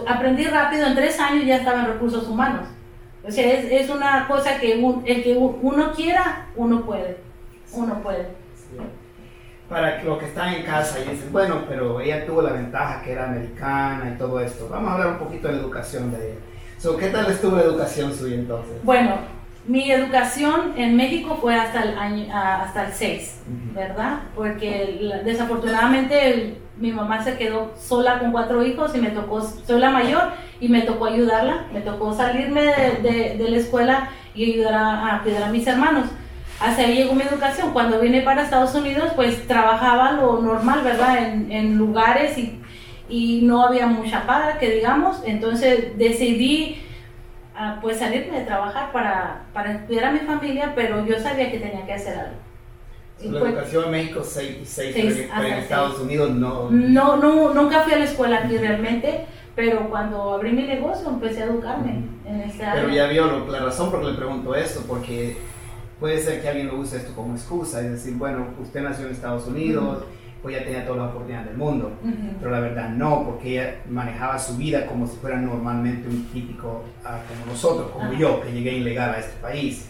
aprendí 0.08 0.44
rápido, 0.44 0.86
en 0.86 0.94
tres 0.94 1.20
años 1.20 1.46
ya 1.46 1.56
estaba 1.56 1.80
en 1.80 1.88
recursos 1.88 2.28
humanos. 2.28 2.68
O 3.26 3.32
sea, 3.32 3.52
es, 3.52 3.66
es 3.72 3.90
una 3.90 4.28
cosa 4.28 4.60
que 4.60 4.74
el 4.74 5.24
que 5.24 5.38
uno 5.38 5.94
quiera, 5.94 6.48
uno 6.56 6.86
puede. 6.86 7.18
Uno 7.72 8.00
puede. 8.04 8.28
Para 9.70 10.04
los 10.04 10.20
que 10.20 10.26
están 10.26 10.54
en 10.54 10.64
casa 10.64 11.00
y 11.00 11.10
dicen, 11.10 11.32
bueno, 11.32 11.64
pero 11.68 12.00
ella 12.00 12.26
tuvo 12.26 12.42
la 12.42 12.52
ventaja 12.52 13.02
que 13.02 13.14
era 13.14 13.30
americana 13.30 14.12
y 14.14 14.18
todo 14.18 14.40
esto. 14.40 14.68
Vamos 14.70 14.90
a 14.90 14.94
hablar 14.94 15.08
un 15.10 15.18
poquito 15.18 15.48
de 15.48 15.56
la 15.56 15.60
educación 15.62 16.12
de 16.12 16.32
ella. 16.32 16.40
So, 16.78 16.98
¿Qué 16.98 17.08
tal 17.08 17.32
estuvo 17.32 17.56
la 17.56 17.64
educación 17.64 18.14
suya 18.14 18.36
entonces? 18.36 18.74
Bueno, 18.84 19.18
mi 19.66 19.90
educación 19.90 20.74
en 20.76 20.98
México 20.98 21.38
fue 21.40 21.56
hasta 21.56 21.84
el 21.84 21.98
año, 21.98 22.26
ah, 22.34 22.64
hasta 22.64 22.88
el 22.88 22.94
6, 22.94 23.42
¿verdad? 23.74 24.20
Porque 24.36 25.00
desafortunadamente 25.24 26.58
mi 26.78 26.92
mamá 26.92 27.24
se 27.24 27.38
quedó 27.38 27.72
sola 27.78 28.20
con 28.20 28.32
cuatro 28.32 28.66
hijos 28.66 28.94
y 28.96 29.00
me 29.00 29.12
tocó, 29.12 29.42
soy 29.42 29.80
la 29.80 29.92
mayor 29.92 30.34
y 30.60 30.68
me 30.68 30.82
tocó 30.82 31.06
ayudarla, 31.06 31.68
me 31.72 31.82
tocó 31.82 32.14
salirme 32.14 32.62
de, 33.02 33.36
de, 33.38 33.50
la 33.50 33.58
escuela 33.58 34.10
y 34.34 34.52
ayudar 34.52 34.74
a, 34.74 35.22
cuidar 35.24 35.44
a 35.44 35.52
mis 35.52 35.66
hermanos. 35.68 36.06
Hasta 36.64 36.84
ahí 36.84 36.96
llegó 36.96 37.14
mi 37.14 37.24
educación. 37.24 37.74
Cuando 37.74 38.00
vine 38.00 38.22
para 38.22 38.44
Estados 38.44 38.74
Unidos, 38.74 39.12
pues 39.18 39.46
trabajaba 39.48 40.14
lo 40.14 40.42
normal, 40.42 40.82
¿verdad? 40.82 41.28
En, 41.28 41.52
en 41.52 41.78
lugares 41.78 42.38
y, 42.38 42.58
y, 43.10 43.42
no 43.42 43.66
había 43.66 43.86
mucha 43.86 44.26
paga, 44.26 44.58
que 44.58 44.72
digamos. 44.72 45.18
Entonces 45.26 45.98
decidí 45.98 46.82
uh, 47.56 47.82
pues 47.82 48.00
salirme 48.00 48.40
de 48.40 48.46
trabajar 48.46 48.94
para, 48.94 49.42
para 49.52 49.86
cuidar 49.86 50.06
a 50.06 50.12
mi 50.12 50.20
familia, 50.20 50.72
pero 50.74 51.06
yo 51.06 51.20
sabía 51.20 51.52
que 51.52 51.60
tenía 51.60 51.86
que 51.86 51.96
hacer 51.96 52.18
algo. 52.18 52.38
La 53.20 53.50
educación 53.50 53.86
en 53.86 53.92
México 53.92 54.22
6 54.24 54.58
y 54.62 54.66
6, 54.66 55.30
pero 55.36 55.48
en 55.48 55.54
Estados 55.56 56.00
Unidos 56.00 56.32
no. 56.32 56.70
no. 56.72 57.18
No, 57.18 57.54
nunca 57.54 57.82
fui 57.82 57.92
a 57.92 57.98
la 57.98 58.06
escuela 58.06 58.38
aquí 58.38 58.58
realmente, 58.58 59.26
pero 59.54 59.90
cuando 59.90 60.36
abrí 60.36 60.54
mi 60.54 60.64
negocio 60.64 61.10
empecé 61.10 61.44
a 61.44 61.46
educarme 61.48 62.06
en 62.26 62.42
este 62.42 62.64
área. 62.64 62.82
Pero 62.82 62.96
ya 62.96 63.08
vio 63.08 63.46
la 63.50 63.60
razón 63.60 63.92
por 63.92 64.00
la 64.00 64.06
que 64.06 64.12
le 64.14 64.18
pregunto 64.18 64.56
esto, 64.56 64.82
porque 64.88 65.38
puede 66.04 66.20
ser 66.20 66.42
que 66.42 66.50
alguien 66.50 66.68
lo 66.68 66.80
use 66.80 66.98
esto 66.98 67.14
como 67.16 67.34
excusa, 67.34 67.80
es 67.80 67.92
decir, 67.92 68.16
bueno, 68.16 68.48
usted 68.62 68.82
nació 68.82 69.06
en 69.06 69.14
Estados 69.14 69.48
Unidos, 69.48 70.04
pues 70.42 70.54
ya 70.54 70.66
tenía 70.66 70.84
todas 70.84 71.04
las 71.04 71.12
oportunidades 71.12 71.48
del 71.48 71.58
mundo, 71.58 71.94
pero 72.40 72.52
la 72.52 72.60
verdad 72.60 72.90
no, 72.90 73.24
porque 73.24 73.52
ella 73.52 73.76
manejaba 73.90 74.38
su 74.38 74.58
vida 74.58 74.86
como 74.86 75.08
si 75.08 75.16
fuera 75.16 75.38
normalmente 75.38 76.10
un 76.10 76.26
típico 76.26 76.84
ah, 77.06 77.20
como 77.26 77.54
nosotros, 77.54 77.90
como 77.92 78.12
yo, 78.12 78.42
que 78.42 78.52
llegué 78.52 78.74
ilegal 78.74 79.12
a 79.12 79.20
este 79.20 79.40
país. 79.42 79.88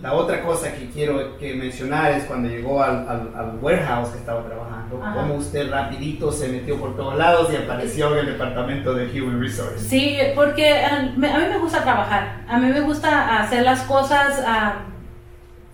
La 0.00 0.14
otra 0.14 0.42
cosa 0.42 0.72
que 0.72 0.88
quiero 0.88 1.36
que 1.36 1.52
mencionar 1.52 2.12
es 2.12 2.24
cuando 2.24 2.48
llegó 2.48 2.82
al, 2.82 3.06
al, 3.06 3.58
warehouse 3.60 4.08
que 4.08 4.18
estaba 4.20 4.42
trabajando, 4.46 5.00
cómo 5.00 5.34
usted 5.34 5.70
rapidito 5.70 6.32
se 6.32 6.48
metió 6.48 6.80
por 6.80 6.96
todos 6.96 7.18
lados 7.18 7.52
y 7.52 7.56
apareció 7.56 8.14
en 8.14 8.20
el 8.20 8.26
departamento 8.32 8.94
de 8.94 9.20
Human 9.20 9.38
Resources. 9.38 9.82
Sí, 9.82 10.16
porque 10.34 10.82
a, 10.82 11.00
a 11.00 11.02
mí 11.02 11.18
me 11.18 11.58
gusta 11.58 11.82
trabajar, 11.82 12.46
a 12.48 12.58
mí 12.58 12.68
me 12.68 12.80
gusta 12.80 13.42
hacer 13.42 13.64
las 13.64 13.82
cosas 13.82 14.42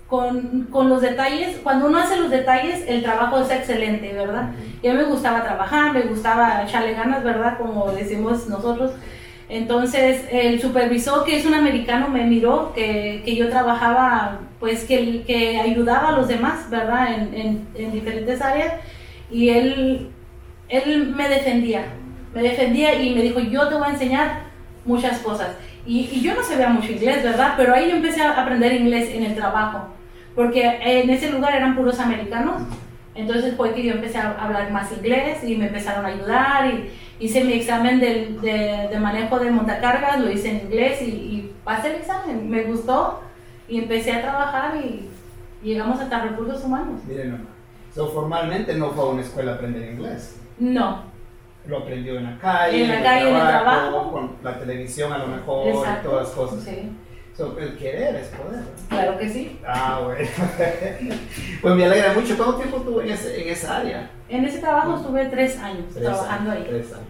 con, 0.07 0.69
con, 0.71 0.89
los 0.89 1.01
detalles. 1.01 1.59
Cuando 1.63 1.87
uno 1.87 1.99
hace 1.99 2.17
los 2.17 2.31
detalles, 2.31 2.85
el 2.87 3.03
trabajo 3.03 3.41
es 3.41 3.51
excelente, 3.51 4.13
¿verdad? 4.13 4.51
Y 4.83 4.89
a 4.89 4.93
mí 4.93 4.99
me 4.99 5.05
gustaba 5.05 5.43
trabajar, 5.43 5.93
me 5.93 6.03
gustaba 6.03 6.63
echarle 6.63 6.95
ganas, 6.95 7.25
¿verdad? 7.25 7.59
Como 7.59 7.91
decimos 7.93 8.49
nosotros. 8.49 8.93
Entonces 9.49 10.25
el 10.31 10.61
supervisor, 10.61 11.25
que 11.25 11.37
es 11.39 11.47
un 11.47 11.55
americano, 11.55 12.09
me 12.09 12.25
miró 12.25 12.73
que, 12.75 13.23
que 13.25 13.37
yo 13.37 13.49
trabajaba, 13.49 14.41
pues 14.59 14.85
que, 14.85 15.23
que, 15.23 15.61
ayudaba 15.61 16.09
a 16.09 16.13
los 16.13 16.27
demás, 16.27 16.69
¿verdad? 16.69 17.15
En, 17.15 17.69
en, 17.75 17.93
diferentes 17.93 18.43
áreas. 18.43 18.75
Y 19.31 19.51
él, 19.51 20.11
él 20.69 21.15
me 21.15 21.29
defendía, 21.29 21.85
me 22.35 22.43
defendía 22.43 23.01
y 23.01 23.15
me 23.15 23.23
dijo, 23.23 23.39
yo 23.39 23.69
te 23.69 23.77
voy 23.77 23.87
a 23.87 23.93
enseñar 23.93 24.43
muchas 24.85 25.21
cosas. 25.21 25.51
Y, 25.87 26.11
y, 26.13 26.21
yo 26.21 26.35
no 26.35 26.43
sabía 26.43 26.69
mucho 26.69 26.91
inglés, 26.91 27.23
¿verdad? 27.23 27.55
Pero 27.57 27.73
ahí 27.73 27.89
yo 27.89 27.97
empecé 27.97 28.23
a 28.23 28.43
aprender 28.43 28.73
inglés 28.73 29.11
en 29.15 29.23
el 29.23 29.37
trabajo, 29.37 29.89
porque 30.37 30.79
en 30.83 31.11
ese 31.11 31.33
lugar 31.33 31.57
eran 31.57 31.75
puros 31.75 31.99
americanos. 31.99 32.63
Entonces 33.15 33.57
fue 33.57 33.73
que 33.73 33.83
yo 33.83 33.95
empecé 33.95 34.19
a 34.19 34.33
hablar 34.39 34.71
más 34.71 34.93
inglés 34.93 35.43
y 35.43 35.57
me 35.57 35.69
empezaron 35.69 36.05
a 36.05 36.09
ayudar 36.09 36.67
y 36.67 36.91
hice 37.19 37.43
mi 37.43 37.55
examen 37.55 37.99
de, 37.99 38.37
de, 38.91 38.99
manejo 39.01 39.39
de 39.39 39.51
montacargas, 39.51 40.21
lo 40.21 40.31
hice 40.31 40.51
en 40.51 40.67
inglés 40.67 41.01
y, 41.01 41.53
pasé 41.65 41.89
el 41.89 41.97
examen, 41.97 42.49
me 42.49 42.63
gustó 42.63 43.23
y 43.67 43.79
empecé 43.79 44.13
a 44.13 44.23
trabajar 44.23 44.77
y 44.77 45.09
llegamos 45.65 45.99
hasta 45.99 46.23
recursos 46.23 46.63
humanos. 46.63 47.01
Miren, 47.09 47.45
so, 47.93 48.07
formalmente 48.09 48.75
no 48.75 48.91
fue 48.91 49.03
a 49.03 49.07
una 49.09 49.23
escuela 49.23 49.53
a 49.53 49.55
aprender 49.57 49.91
inglés. 49.91 50.39
No. 50.59 51.03
Lo 51.67 51.79
aprendió 51.79 52.19
en 52.19 52.25
la 52.25 52.39
calle, 52.39 52.85
en 52.85 52.89
la 52.91 53.03
calle, 53.03 53.31
en 53.31 53.35
el 53.35 53.49
trabajo, 53.49 54.13
con 54.13 54.31
la 54.45 54.59
televisión 54.61 55.13
a 55.13 55.19
lo 55.19 55.27
mejor, 55.27 55.69
y 55.69 56.05
todas 56.05 56.29
las 56.29 56.35
cosas. 56.35 56.63
Sí. 56.63 56.93
So, 57.37 57.55
el 57.59 57.77
querer 57.77 58.17
es 58.17 58.29
poder. 58.29 58.65
Claro 58.89 59.19
que 59.19 59.29
sí. 59.29 59.59
Ah, 59.67 60.01
bueno. 60.03 60.27
pues 61.63 61.75
me 61.75 61.85
alegra 61.85 62.15
mucho. 62.15 62.35
¿Cuánto 62.37 62.57
tiempo 62.57 62.79
estuvo 62.79 63.03
en, 63.03 63.11
en 63.11 63.49
esa 63.49 63.77
área? 63.77 64.11
En 64.29 64.45
ese 64.47 64.59
trabajo 64.59 64.97
estuve 64.97 65.27
tres 65.27 65.59
años 65.59 65.85
trabajando 65.95 66.53
ahí. 66.53 66.65
Tres 66.67 66.93
años. 66.95 67.09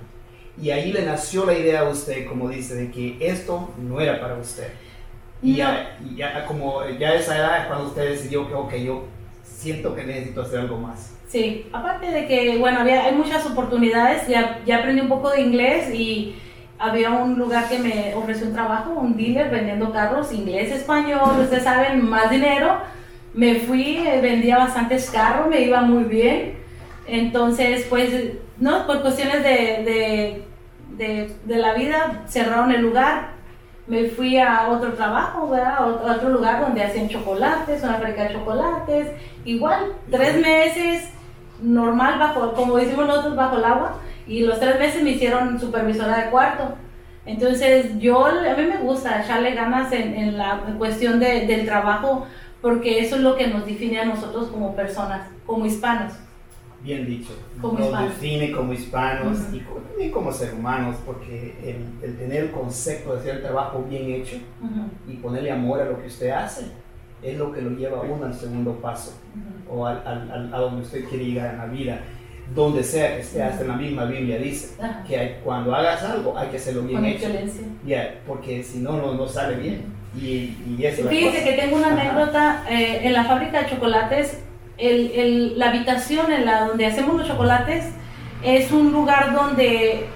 Y 0.61 0.71
ahí 0.71 0.93
le 0.93 1.03
nació 1.03 1.45
la 1.47 1.57
idea 1.57 1.81
a 1.81 1.89
usted, 1.89 2.27
como 2.27 2.49
dice, 2.49 2.75
de 2.75 2.91
que 2.91 3.19
esto 3.21 3.73
no 3.79 4.01
era 4.01 4.21
para 4.21 4.35
usted. 4.37 4.69
Y, 5.43 5.57
ya, 5.57 5.97
como 6.49 6.89
ya 6.99 7.15
esa 7.15 7.37
edad 7.37 7.61
es 7.61 7.67
cuando 7.67 7.89
usted 7.89 8.11
decidió 8.11 8.49
que, 8.49 8.55
ok, 8.55 8.75
yo 8.77 9.05
siento 9.45 9.95
que 9.95 10.05
necesito 10.05 10.43
hacer 10.43 10.61
algo 10.61 10.79
más. 10.79 11.15
Sí, 11.29 11.67
aparte 11.73 12.11
de 12.11 12.27
que, 12.27 12.59
bueno, 12.59 12.81
había, 12.81 13.05
hay 13.05 13.15
muchas 13.15 13.45
oportunidades, 13.47 14.27
ya, 14.27 14.61
ya 14.65 14.79
aprendí 14.79 15.03
un 15.03 15.09
poco 15.09 15.31
de 15.31 15.43
inglés 15.43 15.93
y 15.93 16.37
había 16.79 17.11
un 17.11 17.39
lugar 17.39 17.69
que 17.69 17.79
me 17.79 18.15
ofreció 18.15 18.47
un 18.47 18.53
trabajo, 18.53 18.91
un 18.91 19.17
dealer 19.17 19.51
vendiendo 19.51 19.93
carros, 19.93 20.33
inglés, 20.33 20.71
español, 20.73 21.41
ustedes 21.41 21.65
saben, 21.65 22.05
más 22.09 22.31
dinero. 22.31 22.79
Me 23.35 23.57
fui, 23.57 23.99
eh, 23.99 24.21
vendía 24.21 24.59
bastantes 24.59 25.11
carros, 25.11 25.49
me 25.49 25.63
iba 25.63 25.81
muy 25.83 26.05
bien. 26.05 26.59
Entonces, 27.07 27.87
pues, 27.89 28.11
no, 28.59 28.87
por 28.87 29.03
cuestiones 29.03 29.43
de, 29.43 30.45
de, 30.97 31.37
de, 31.45 31.57
la 31.57 31.75
vida, 31.75 32.25
cerraron 32.29 32.73
el 32.73 32.83
lugar. 32.83 33.37
me 33.87 34.09
fui 34.09 34.39
a 34.39 34.69
otro 34.69 34.95
trabajo, 34.95 35.49
¿verdad? 35.49 35.77
A 35.79 35.87
otro 36.17 36.31
lugar 36.31 36.61
donde 36.61 36.83
hacían 36.83 37.09
chocolates, 37.09 37.83
una 37.85 37.95
fábrica 37.95 38.25
de 38.25 38.35
chocolates, 38.35 39.09
igual, 39.45 39.93
tres 40.11 40.41
meses, 40.41 41.11
normal, 41.61 42.19
bajo, 42.19 42.53
como 42.55 42.77
decimos 42.77 43.07
nosotros, 43.07 43.37
bajo 43.37 43.59
el 43.59 43.65
agua, 43.65 44.01
y 44.27 44.41
los 44.41 44.59
tres 44.59 44.79
meses 44.79 45.03
me 45.03 45.11
hicieron 45.11 45.59
supervisora 45.59 46.25
de 46.25 46.31
cuarto. 46.31 46.75
Entonces, 47.25 47.99
yo, 47.99 48.25
a 48.27 48.57
mí 48.57 48.63
me 48.63 48.79
gusta 48.79 49.23
echarle 49.23 49.55
ganas 49.55 49.93
en, 49.93 50.39
la 50.39 50.61
cuestión 50.79 51.19
del 51.19 51.65
trabajo, 51.67 52.27
porque 52.63 53.01
eso 53.01 53.17
es 53.17 53.23
lo 53.23 53.37
que 53.37 53.49
nos 53.49 53.67
define 53.67 54.01
a 54.01 54.05
nosotros 54.05 54.49
como 54.49 54.75
personas, 54.77 55.29
como 55.45 55.67
hispanos. 55.67 56.13
Bien 56.83 57.05
dicho, 57.05 57.33
nos 57.61 58.01
define 58.01 58.53
como 58.53 58.73
hispanos 58.73 59.39
y 59.53 59.59
también 59.89 60.13
como 60.13 60.31
seres 60.31 60.55
humanos, 60.55 60.97
porque 61.05 61.57
el, 62.01 62.17
tener 62.17 62.45
el 62.45 62.51
concepto 62.53 63.15
de 63.15 63.21
hacer 63.21 63.37
el 63.37 63.43
trabajo 63.43 63.85
bien 63.89 64.11
hecho 64.11 64.37
y 65.09 65.15
ponerle 65.15 65.51
amor 65.51 65.81
a 65.81 65.87
lo 65.87 66.01
que 66.01 66.07
usted 66.07 66.31
hace 66.31 66.67
es 67.23 67.39
lo 67.39 67.51
que 67.51 67.63
lo 67.63 67.71
lleva 67.71 67.99
a 67.99 68.03
uno 68.03 68.27
al 68.27 68.35
segundo 68.35 68.75
paso 68.75 69.19
o 69.69 69.85
al, 69.85 70.03
al, 70.07 70.55
a 70.55 70.59
donde 70.59 70.83
usted 70.83 71.05
quiere 71.07 71.25
llegar 71.25 71.55
en 71.55 71.59
la 71.59 71.67
vida. 71.67 72.01
Donde 72.55 72.85
sea 72.85 73.17
que 73.17 73.23
esté, 73.23 73.43
hasta 73.43 73.63
en 73.63 73.69
la 73.69 73.77
misma 73.77 74.05
Biblia 74.05 74.39
dice 74.39 74.75
que 75.07 75.39
cuando 75.43 75.75
hagas 75.75 76.03
algo 76.05 76.39
hay 76.39 76.49
que 76.49 76.57
hacerlo 76.57 76.83
bien 76.83 77.05
hecho. 77.05 77.29
porque 78.27 78.63
si 78.63 78.79
no, 78.79 78.93
no, 78.97 79.15
no 79.15 79.27
sale 79.27 79.57
bien. 79.57 79.97
Y, 80.17 80.57
y 80.79 80.79
eso 80.81 81.07
Fíjese 81.09 81.45
que 81.45 81.53
tengo 81.53 81.77
una 81.77 81.89
anécdota 81.89 82.65
eh, 82.71 83.01
en 83.03 83.13
la 83.13 83.25
fábrica 83.25 83.63
de 83.63 83.71
chocolates 83.71 84.39
el, 84.79 85.59
la 85.59 85.71
habitación 85.71 86.33
en 86.33 86.45
la 86.45 86.67
donde 86.67 86.87
hacemos 86.87 87.17
los 87.17 87.27
chocolates 87.27 87.87
es 88.43 88.71
un 88.73 88.93
lugar 88.93 89.35
donde 89.35 90.07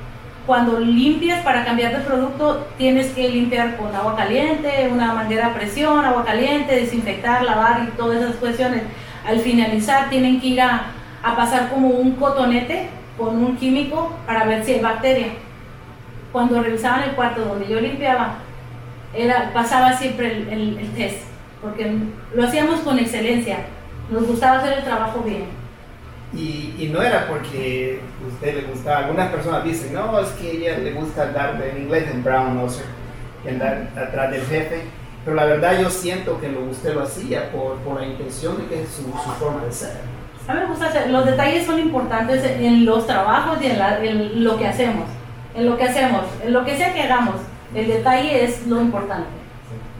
cuando 0.46 0.78
limpias 0.80 1.42
para 1.44 1.64
cambiar 1.64 1.96
de 1.96 2.04
producto 2.04 2.66
tienes 2.76 3.08
que 3.12 3.28
limpiar 3.28 3.76
con 3.76 3.94
agua 3.94 4.16
caliente, 4.16 4.88
una 4.90 5.14
manguera 5.14 5.48
a 5.48 5.54
presión, 5.54 6.04
agua 6.04 6.24
caliente, 6.24 6.74
desinfectar, 6.74 7.42
lavar 7.44 7.88
y 7.88 7.96
todas 7.96 8.22
esas 8.22 8.36
cuestiones. 8.36 8.82
Al 9.24 9.38
finalizar 9.40 10.10
tienen 10.10 10.40
que 10.40 10.48
ir 10.48 10.60
a, 10.60 10.92
a 11.22 11.36
pasar 11.36 11.70
como 11.70 11.88
un 11.88 12.12
cotonete 12.12 12.88
con 13.18 13.36
un 13.44 13.56
químico 13.56 14.16
para 14.26 14.44
ver 14.44 14.64
si 14.64 14.74
hay 14.74 14.80
bacteria. 14.80 15.28
Cuando 16.32 16.62
revisaban 16.62 17.02
el 17.02 17.14
cuarto 17.14 17.44
donde 17.44 17.68
yo 17.68 17.80
limpiaba, 17.80 18.36
era, 19.14 19.52
pasaba 19.52 19.92
siempre 19.92 20.46
el, 20.50 20.90
test, 20.96 21.24
porque 21.60 21.92
lo 22.34 22.44
hacíamos 22.44 22.80
con 22.80 22.98
excelencia 22.98 23.58
nos 24.10 24.26
gustaba 24.26 24.58
hacer 24.58 24.78
el 24.78 24.84
trabajo 24.84 25.20
bien. 25.20 25.44
Y, 26.32 26.88
no 26.92 27.02
era 27.02 27.28
porque 27.28 28.00
usted 28.26 28.56
le 28.56 28.62
gustaba. 28.62 28.98
Algunas 28.98 29.30
personas 29.30 29.64
dicen, 29.64 29.94
no, 29.94 30.18
es 30.20 30.28
que 30.30 30.48
a 30.48 30.52
ella 30.52 30.78
le 30.78 30.92
gusta 30.92 31.24
andar 31.24 31.60
en 31.62 31.82
inglés 31.82 32.08
en 32.10 32.22
brown 32.22 32.56
nose, 32.56 32.82
andar 33.48 33.88
atrás 33.96 34.30
del 34.30 34.42
jefe. 34.42 34.82
Pero 35.24 35.36
la 35.36 35.44
verdad 35.44 35.80
yo 35.80 35.90
siento 35.90 36.40
que 36.40 36.48
usted 36.48 36.94
lo 36.94 37.02
hacía 37.02 37.50
por, 37.52 37.76
por 37.78 38.00
la 38.00 38.06
intención 38.06 38.56
de 38.58 38.66
que 38.66 38.82
es 38.82 38.88
su, 38.88 39.02
forma 39.38 39.64
de 39.64 39.72
ser. 39.72 39.92
A 40.50 40.54
mí 40.54 40.60
me 40.62 40.66
gusta 40.66 40.86
hacer, 40.86 41.10
los 41.10 41.24
detalles 41.24 41.64
son 41.64 41.78
importantes 41.78 42.44
en 42.44 42.84
los 42.84 43.06
trabajos 43.06 43.58
y 43.62 43.66
en, 43.66 43.80
en 44.02 44.42
lo 44.42 44.58
que 44.58 44.66
hacemos. 44.66 45.04
En 45.54 45.64
lo 45.64 45.76
que 45.76 45.84
hacemos, 45.84 46.24
en 46.44 46.52
lo 46.52 46.64
que 46.64 46.76
sea 46.76 46.92
que 46.92 47.02
hagamos, 47.02 47.36
el 47.72 47.86
detalle 47.86 48.44
es 48.44 48.66
lo 48.66 48.80
importante. 48.80 49.28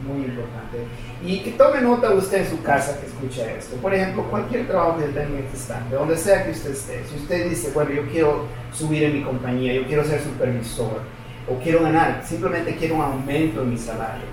muy 0.05 0.25
importante. 0.25 0.79
Y 1.25 1.39
que 1.39 1.51
tome 1.51 1.79
nota 1.79 2.11
usted 2.11 2.39
en 2.39 2.49
su 2.49 2.61
casa 2.63 2.99
que 2.99 3.07
escucha 3.07 3.49
esto. 3.49 3.77
Por 3.77 3.93
ejemplo, 3.93 4.25
cualquier 4.29 4.67
trabajo 4.67 4.97
que 4.97 5.05
tenga 5.05 5.21
en 5.21 5.37
este 5.37 5.55
instante, 5.55 5.95
donde 5.95 6.17
sea 6.17 6.43
que 6.43 6.51
usted 6.51 6.71
esté. 6.71 7.01
Si 7.09 7.15
usted 7.15 7.49
dice, 7.49 7.71
bueno, 7.73 7.91
yo 7.91 8.05
quiero 8.11 8.47
subir 8.73 9.03
en 9.03 9.19
mi 9.19 9.23
compañía, 9.23 9.71
yo 9.71 9.85
quiero 9.85 10.03
ser 10.03 10.21
supervisor, 10.21 10.99
o 11.47 11.55
quiero 11.63 11.83
ganar, 11.83 12.23
simplemente 12.25 12.75
quiero 12.75 12.95
un 12.95 13.03
aumento 13.03 13.61
en 13.61 13.69
mi 13.69 13.77
salario. 13.77 14.25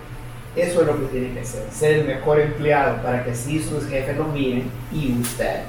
Eso 0.56 0.80
es 0.80 0.86
lo 0.88 0.98
que 0.98 1.06
tiene 1.06 1.32
que 1.32 1.40
hacer, 1.42 1.62
ser 1.70 2.00
el 2.00 2.06
mejor 2.08 2.40
empleado 2.40 3.00
para 3.04 3.22
que 3.22 3.30
así 3.30 3.62
sus 3.62 3.86
jefes 3.86 4.16
lo 4.16 4.24
miren 4.24 4.68
y 4.92 5.16
usted. 5.20 5.60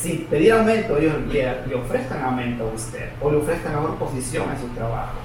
Si 0.00 0.26
pedir 0.30 0.52
aumento, 0.52 0.96
ellos 0.96 1.12
le, 1.30 1.74
ofrezcan 1.74 2.24
aumento 2.24 2.64
a 2.64 2.74
usted 2.74 3.10
o 3.20 3.30
le 3.30 3.36
ofrezcan 3.36 3.74
mejor 3.74 3.96
posición 3.96 4.46
en 4.50 4.58
su 4.58 4.68
trabajo. 4.68 5.18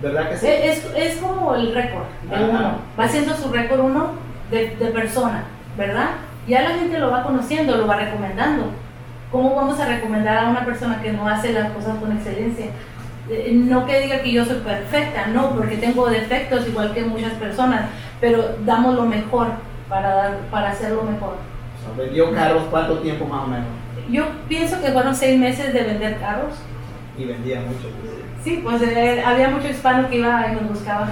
¿Verdad 0.00 0.30
que 0.30 0.38
sí? 0.38 0.46
Es, 0.48 0.86
es 0.96 1.16
como 1.18 1.54
el 1.54 1.74
récord, 1.74 2.06
uno. 2.24 2.78
Va 2.98 3.04
haciendo 3.04 3.36
su 3.36 3.52
récord 3.52 3.80
uno 3.80 4.12
de, 4.50 4.68
persona, 4.94 5.44
¿verdad? 5.76 6.12
Ya 6.48 6.62
la 6.62 6.78
gente 6.78 6.98
lo 6.98 7.10
va 7.10 7.24
conociendo, 7.24 7.76
lo 7.76 7.86
va 7.86 7.96
recomendando. 7.96 8.70
¿Cómo 9.30 9.54
vamos 9.54 9.78
a 9.80 9.86
recomendar 9.86 10.46
a 10.46 10.48
una 10.48 10.64
persona 10.64 11.02
que 11.02 11.12
no 11.12 11.28
hace 11.28 11.52
las 11.52 11.72
cosas 11.72 11.98
con 11.98 12.16
excelencia? 12.16 12.66
Eh, 13.28 13.52
no 13.52 13.84
que 13.84 14.00
diga 14.00 14.22
que 14.22 14.32
yo 14.32 14.46
soy 14.46 14.60
perfecta, 14.60 15.26
no, 15.26 15.50
porque 15.50 15.76
tengo 15.76 16.08
defectos 16.08 16.66
igual 16.66 16.94
que 16.94 17.04
muchas 17.04 17.34
personas, 17.34 17.90
pero 18.18 18.56
damos 18.64 18.94
lo 18.94 19.02
mejor 19.02 19.48
para, 19.90 20.14
dar, 20.14 20.38
para 20.50 20.70
hacerlo 20.70 21.02
mejor. 21.02 21.34
¿Vendió 21.98 22.32
carros 22.32 22.62
cuánto 22.70 22.98
tiempo 23.00 23.26
más 23.26 23.44
o 23.44 23.48
menos? 23.48 23.85
Yo 24.10 24.24
pienso 24.48 24.80
que 24.80 24.90
fueron 24.90 25.14
seis 25.14 25.38
meses 25.38 25.72
de 25.72 25.82
vender 25.82 26.18
carros. 26.18 26.54
Y 27.18 27.24
vendía 27.24 27.60
mucho. 27.60 27.88
Sí, 28.44 28.60
pues 28.62 28.82
eh, 28.82 29.22
había 29.24 29.48
mucho 29.48 29.68
hispano 29.68 30.08
que 30.08 30.16
iba 30.16 30.48
y 30.48 30.54
nos 30.54 30.68
buscaba. 30.68 31.08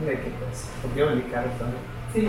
Mira 0.00 0.12
qué 0.12 0.30
cosa, 0.30 0.68
porque 0.82 1.00
yo 1.00 1.06
vendí 1.08 1.22
carros 1.30 1.52
también. 1.58 1.96
Sí. 2.14 2.28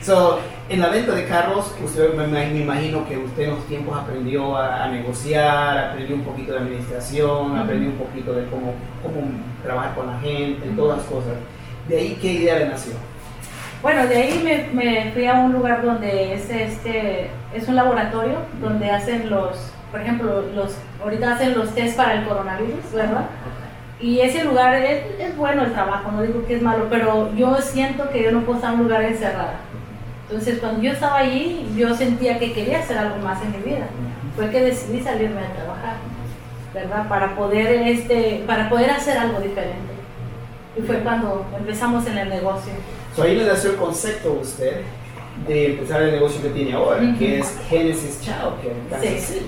so, 0.02 0.40
en 0.68 0.80
la 0.80 0.88
venta 0.88 1.12
de 1.12 1.26
carros, 1.26 1.74
usted 1.84 2.14
me, 2.14 2.60
imagino 2.60 3.06
que 3.06 3.18
usted 3.18 3.44
en 3.44 3.50
los 3.50 3.66
tiempos 3.66 3.96
aprendió 3.96 4.56
a, 4.56 4.88
negociar, 4.88 5.90
aprendió 5.90 6.16
un 6.16 6.22
poquito 6.22 6.52
de 6.52 6.58
administración, 6.58 7.56
aprendió 7.56 7.90
un 7.90 7.96
poquito 7.96 8.32
de 8.32 8.46
cómo, 8.46 8.74
cómo 9.02 9.30
trabajar 9.62 9.94
con 9.94 10.06
la 10.06 10.18
gente, 10.20 10.68
todas 10.76 10.98
las 10.98 11.06
cosas. 11.06 11.34
¿De 11.88 11.96
ahí 11.98 12.18
qué 12.20 12.32
idea 12.32 12.58
le 12.58 12.68
nació? 12.68 12.94
Bueno, 13.82 14.06
de 14.06 14.16
ahí 14.16 14.40
me, 14.42 14.82
me, 14.82 15.12
fui 15.12 15.26
a 15.26 15.34
un 15.34 15.52
lugar 15.52 15.84
donde 15.84 16.34
es, 16.34 16.48
este, 16.48 17.30
es 17.54 17.68
un 17.68 17.76
laboratorio 17.76 18.36
donde 18.60 18.90
hacen 18.90 19.30
los, 19.30 19.56
por 19.90 20.00
ejemplo, 20.00 20.42
los, 20.54 20.76
ahorita 21.02 21.34
hacen 21.34 21.56
los 21.56 21.74
test 21.74 21.96
para 21.96 22.14
el 22.14 22.24
coronavirus, 22.24 22.92
¿verdad? 22.92 23.26
Y 24.00 24.20
ese 24.20 24.44
lugar 24.44 24.74
es, 24.74 25.20
es, 25.20 25.36
bueno 25.36 25.62
el 25.62 25.72
trabajo, 25.72 26.10
no 26.10 26.22
digo 26.22 26.44
que 26.46 26.56
es 26.56 26.62
malo, 26.62 26.86
pero 26.90 27.32
yo 27.34 27.56
siento 27.60 28.10
que 28.10 28.22
yo 28.22 28.32
no 28.32 28.40
puedo 28.40 28.56
estar 28.56 28.74
en 28.74 28.80
un 28.80 28.86
lugar 28.86 29.02
encerrada. 29.04 29.56
Entonces, 30.28 30.58
cuando 30.58 30.82
yo 30.82 30.92
estaba 30.92 31.18
allí, 31.18 31.72
yo 31.76 31.94
sentía 31.94 32.38
que 32.38 32.52
quería 32.52 32.80
hacer 32.80 32.98
algo 32.98 33.18
más 33.18 33.40
en 33.42 33.52
mi 33.52 33.58
vida. 33.58 33.86
Fue 34.34 34.50
que 34.50 34.62
decidí 34.62 35.00
salirme 35.00 35.40
a 35.40 35.52
trabajar, 35.52 35.96
¿verdad? 36.72 37.08
Para 37.08 37.36
poder, 37.36 37.86
este, 37.86 38.42
para 38.46 38.68
poder 38.68 38.90
hacer 38.90 39.18
algo 39.18 39.40
diferente. 39.40 39.92
Y 40.76 40.82
fue 40.82 41.00
cuando 41.00 41.46
empezamos 41.56 42.06
en 42.06 42.18
el 42.18 42.28
negocio. 42.30 42.72
So, 43.14 43.24
ahí 43.24 43.36
le 43.36 43.44
nació 43.44 43.72
el 43.72 43.76
concepto 43.76 44.30
a 44.30 44.40
usted 44.40 44.80
de 45.46 45.72
empezar 45.72 46.02
el 46.02 46.12
negocio 46.12 46.42
que 46.42 46.50
tiene 46.50 46.74
ahora, 46.74 47.00
que 47.18 47.40
es 47.40 47.58
Genesis 47.68 48.20
Child 48.20 48.90
Care. 48.90 49.20
Sí. 49.20 49.46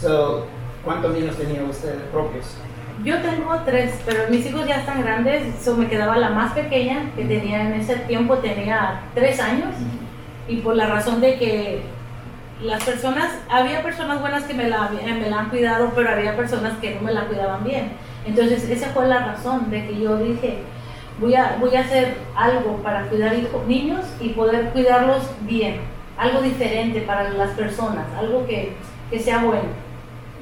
So, 0.00 0.46
¿Cuántos 0.84 1.12
niños 1.12 1.36
tenía 1.36 1.62
usted 1.64 1.96
propios? 2.12 2.46
Yo 3.04 3.18
tengo 3.18 3.54
tres, 3.64 3.94
pero 4.04 4.28
mis 4.30 4.46
hijos 4.46 4.66
ya 4.66 4.76
están 4.76 5.02
grandes, 5.02 5.54
eso 5.60 5.76
me 5.76 5.86
quedaba 5.86 6.16
la 6.16 6.30
más 6.30 6.52
pequeña, 6.52 7.10
que 7.14 7.24
tenía 7.24 7.62
en 7.62 7.74
ese 7.74 7.96
tiempo 7.96 8.38
tenía 8.38 9.02
tres 9.14 9.38
años, 9.38 9.68
y 10.48 10.56
por 10.56 10.74
la 10.74 10.86
razón 10.86 11.20
de 11.20 11.38
que 11.38 11.82
las 12.62 12.82
personas, 12.82 13.30
había 13.48 13.82
personas 13.82 14.20
buenas 14.20 14.44
que 14.44 14.54
me 14.54 14.68
la, 14.68 14.88
me 14.88 15.30
la 15.30 15.40
han 15.40 15.50
cuidado, 15.50 15.92
pero 15.94 16.10
había 16.10 16.36
personas 16.36 16.78
que 16.78 16.94
no 16.96 17.02
me 17.02 17.12
la 17.12 17.26
cuidaban 17.26 17.62
bien. 17.62 17.92
Entonces 18.26 18.68
esa 18.68 18.88
fue 18.88 19.06
la 19.06 19.26
razón 19.26 19.70
de 19.70 19.86
que 19.86 20.00
yo 20.00 20.16
dije, 20.16 20.58
voy 21.20 21.34
a, 21.34 21.56
voy 21.60 21.74
a 21.74 21.80
hacer 21.80 22.16
algo 22.34 22.76
para 22.82 23.06
cuidar 23.08 23.34
hijos, 23.34 23.66
niños 23.66 24.04
y 24.20 24.30
poder 24.30 24.70
cuidarlos 24.70 25.22
bien, 25.42 25.80
algo 26.16 26.40
diferente 26.40 27.00
para 27.02 27.30
las 27.30 27.50
personas, 27.50 28.06
algo 28.18 28.46
que, 28.46 28.72
que 29.10 29.18
sea 29.18 29.44
bueno 29.44 29.88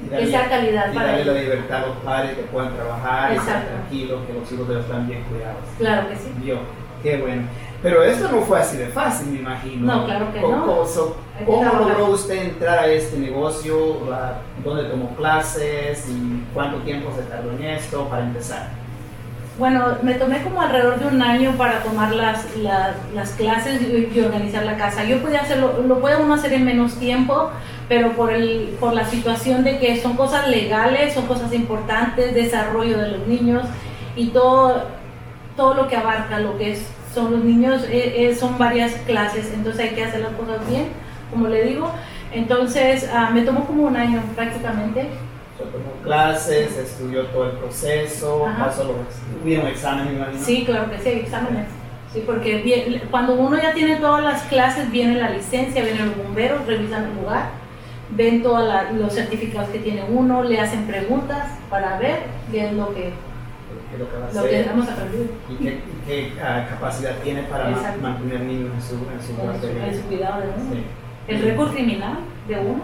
que 0.09 0.27
sea 0.27 0.47
calidad 0.47 0.91
y 0.91 0.95
para 0.95 1.07
darle 1.07 1.25
la 1.25 1.33
libertad 1.33 1.83
a 1.83 1.87
los 1.87 1.97
padres 1.97 2.35
que 2.35 2.43
puedan 2.43 2.75
trabajar 2.75 3.33
y 3.33 3.37
estar 3.37 3.65
tranquilos, 3.65 4.21
que 4.27 4.33
los 4.33 4.51
hijos 4.51 4.69
de 4.69 4.79
están 4.79 5.07
bien 5.07 5.23
cuidados. 5.23 5.63
Claro 5.77 6.09
que 6.09 6.15
sí. 6.15 6.31
Dios, 6.43 6.59
qué 7.03 7.17
bueno. 7.17 7.43
Pero 7.81 8.03
eso 8.03 8.31
no 8.31 8.41
fue 8.41 8.59
así 8.59 8.77
de 8.77 8.87
fácil, 8.87 9.27
me 9.27 9.39
imagino. 9.39 9.85
No, 9.85 10.05
claro 10.05 10.33
que 10.33 10.41
no. 10.41 10.83
¿Cómo, 11.45 11.73
logró 11.73 12.05
usted 12.07 12.43
entrar 12.43 12.79
a 12.79 12.87
este 12.87 13.17
negocio? 13.17 13.99
¿Dónde 14.63 14.85
tomó 14.85 15.15
clases? 15.15 16.07
¿Y 16.09 16.43
cuánto 16.53 16.77
tiempo 16.79 17.11
se 17.15 17.23
tardó 17.23 17.51
en 17.51 17.63
esto 17.63 18.07
para 18.07 18.23
empezar? 18.23 18.69
Bueno, 19.57 19.97
me 20.03 20.13
tomé 20.13 20.43
como 20.43 20.61
alrededor 20.61 20.99
de 20.99 21.07
un 21.07 21.19
año 21.19 21.53
para 21.57 21.81
tomar 21.81 22.13
las, 22.13 22.45
las, 22.57 23.31
clases 23.31 23.81
y, 23.81 24.19
organizar 24.19 24.63
la 24.63 24.77
casa. 24.77 25.03
Yo 25.03 25.19
podía 25.19 25.41
hacerlo, 25.41 25.83
lo 25.87 25.99
puede 25.99 26.21
uno 26.21 26.35
hacer 26.35 26.53
en 26.53 26.63
menos 26.63 26.99
tiempo, 26.99 27.49
pero 27.89 28.11
por, 28.11 28.31
el, 28.31 28.77
por 28.79 28.93
la 28.93 29.05
situación 29.05 29.63
de 29.63 29.79
que 29.79 29.99
son 29.99 30.15
cosas 30.15 30.47
legales, 30.47 31.15
son 31.15 31.25
cosas 31.25 31.51
importantes, 31.53 32.35
desarrollo 32.35 32.99
de 32.99 33.11
los 33.13 33.27
niños 33.27 33.63
y 34.15 34.27
todo, 34.27 34.83
todo 35.55 35.73
lo 35.73 35.87
que 35.87 35.95
abarca 35.95 36.39
lo 36.39 36.55
que 36.59 36.73
es, 36.73 36.87
son 37.15 37.31
los 37.31 37.43
niños, 37.43 37.83
eh, 37.89 38.27
eh, 38.29 38.35
son 38.35 38.59
varias 38.59 38.93
clases, 39.07 39.51
entonces 39.55 39.89
hay 39.89 39.95
que 39.95 40.03
hacer 40.03 40.19
las 40.19 40.33
cosas 40.33 40.69
bien, 40.69 40.89
como 41.31 41.47
le 41.47 41.63
digo. 41.63 41.91
Entonces 42.31 43.09
ah, 43.11 43.31
me 43.33 43.41
tomó 43.41 43.65
como 43.65 43.83
un 43.83 43.97
año 43.97 44.21
prácticamente 44.35 45.07
tomó 45.65 45.91
clases, 46.03 46.77
estudió 46.77 47.25
todo 47.27 47.45
el 47.45 47.57
proceso, 47.57 48.45
pasó 48.57 48.83
los, 48.83 48.95
hubieron 49.43 49.67
exámenes, 49.67 50.13
imagino. 50.13 50.43
Sí, 50.43 50.65
claro 50.65 50.91
que 50.91 50.99
sí, 50.99 51.09
exámenes. 51.09 51.67
Sí, 52.13 52.23
porque 52.25 53.01
cuando 53.11 53.33
uno 53.35 53.57
ya 53.57 53.73
tiene 53.73 53.97
todas 53.97 54.23
las 54.23 54.43
clases, 54.43 54.89
viene 54.91 55.15
la 55.15 55.29
licencia, 55.29 55.83
vienen 55.83 56.07
los 56.07 56.17
bomberos, 56.17 56.65
revisan 56.65 57.05
el 57.05 57.15
lugar, 57.15 57.49
ven 58.11 58.41
todos 58.41 58.63
los 58.93 59.13
certificados 59.13 59.69
que 59.69 59.79
tiene 59.79 60.03
uno, 60.09 60.43
le 60.43 60.59
hacen 60.59 60.85
preguntas 60.87 61.49
para 61.69 61.99
ver 61.99 62.19
qué 62.51 62.67
es 62.67 62.73
lo 62.73 62.93
que, 62.93 63.11
lo 63.97 64.09
que, 64.09 64.17
va 64.17 64.29
a 64.29 64.33
lo 64.33 64.49
que 64.49 64.61
hemos 64.61 64.87
aprendido. 64.87 65.25
Y 65.49 65.55
qué, 65.55 65.81
qué 66.05 66.33
ah, 66.41 66.65
capacidad 66.69 67.15
tiene 67.17 67.43
para 67.43 67.69
mantener 68.01 68.41
niños 68.41 68.71
en 68.73 68.81
su, 68.81 68.95
en 68.95 69.21
su, 69.21 69.79
en 69.79 69.95
su, 69.95 70.07
cuidado 70.07 70.41
de 70.41 70.47
uno. 70.47 70.81
El 71.27 71.41
récord 71.41 71.73
criminal 71.73 72.19
de 72.47 72.57
uno. 72.57 72.83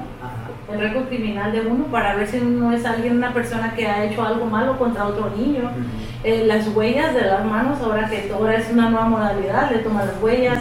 El 0.72 0.80
récord 0.80 1.08
criminal 1.08 1.52
de 1.52 1.62
uno 1.62 1.86
para 1.86 2.16
ver 2.16 2.28
si 2.28 2.38
uno 2.38 2.72
es 2.72 2.86
alguien, 2.86 3.18
una 3.18 3.34
persona 3.34 3.74
que 3.76 3.88
ha 3.88 4.06
hecho 4.06 4.24
algo 4.24 4.46
malo 4.46 4.78
contra 4.78 5.08
otro 5.08 5.32
niño. 5.36 5.72
Eh, 6.24 6.46
las 6.46 6.68
huellas 6.70 7.14
de 7.14 7.22
las 7.22 7.46
manos, 7.46 7.82
ahora 7.82 8.10
que 8.10 8.32
ahora 8.34 8.56
es 8.56 8.70
una 8.72 8.90
nueva 8.90 9.08
modalidad, 9.08 9.72
le 9.72 9.80
toman 9.80 10.08
las 10.08 10.22
huellas, 10.22 10.60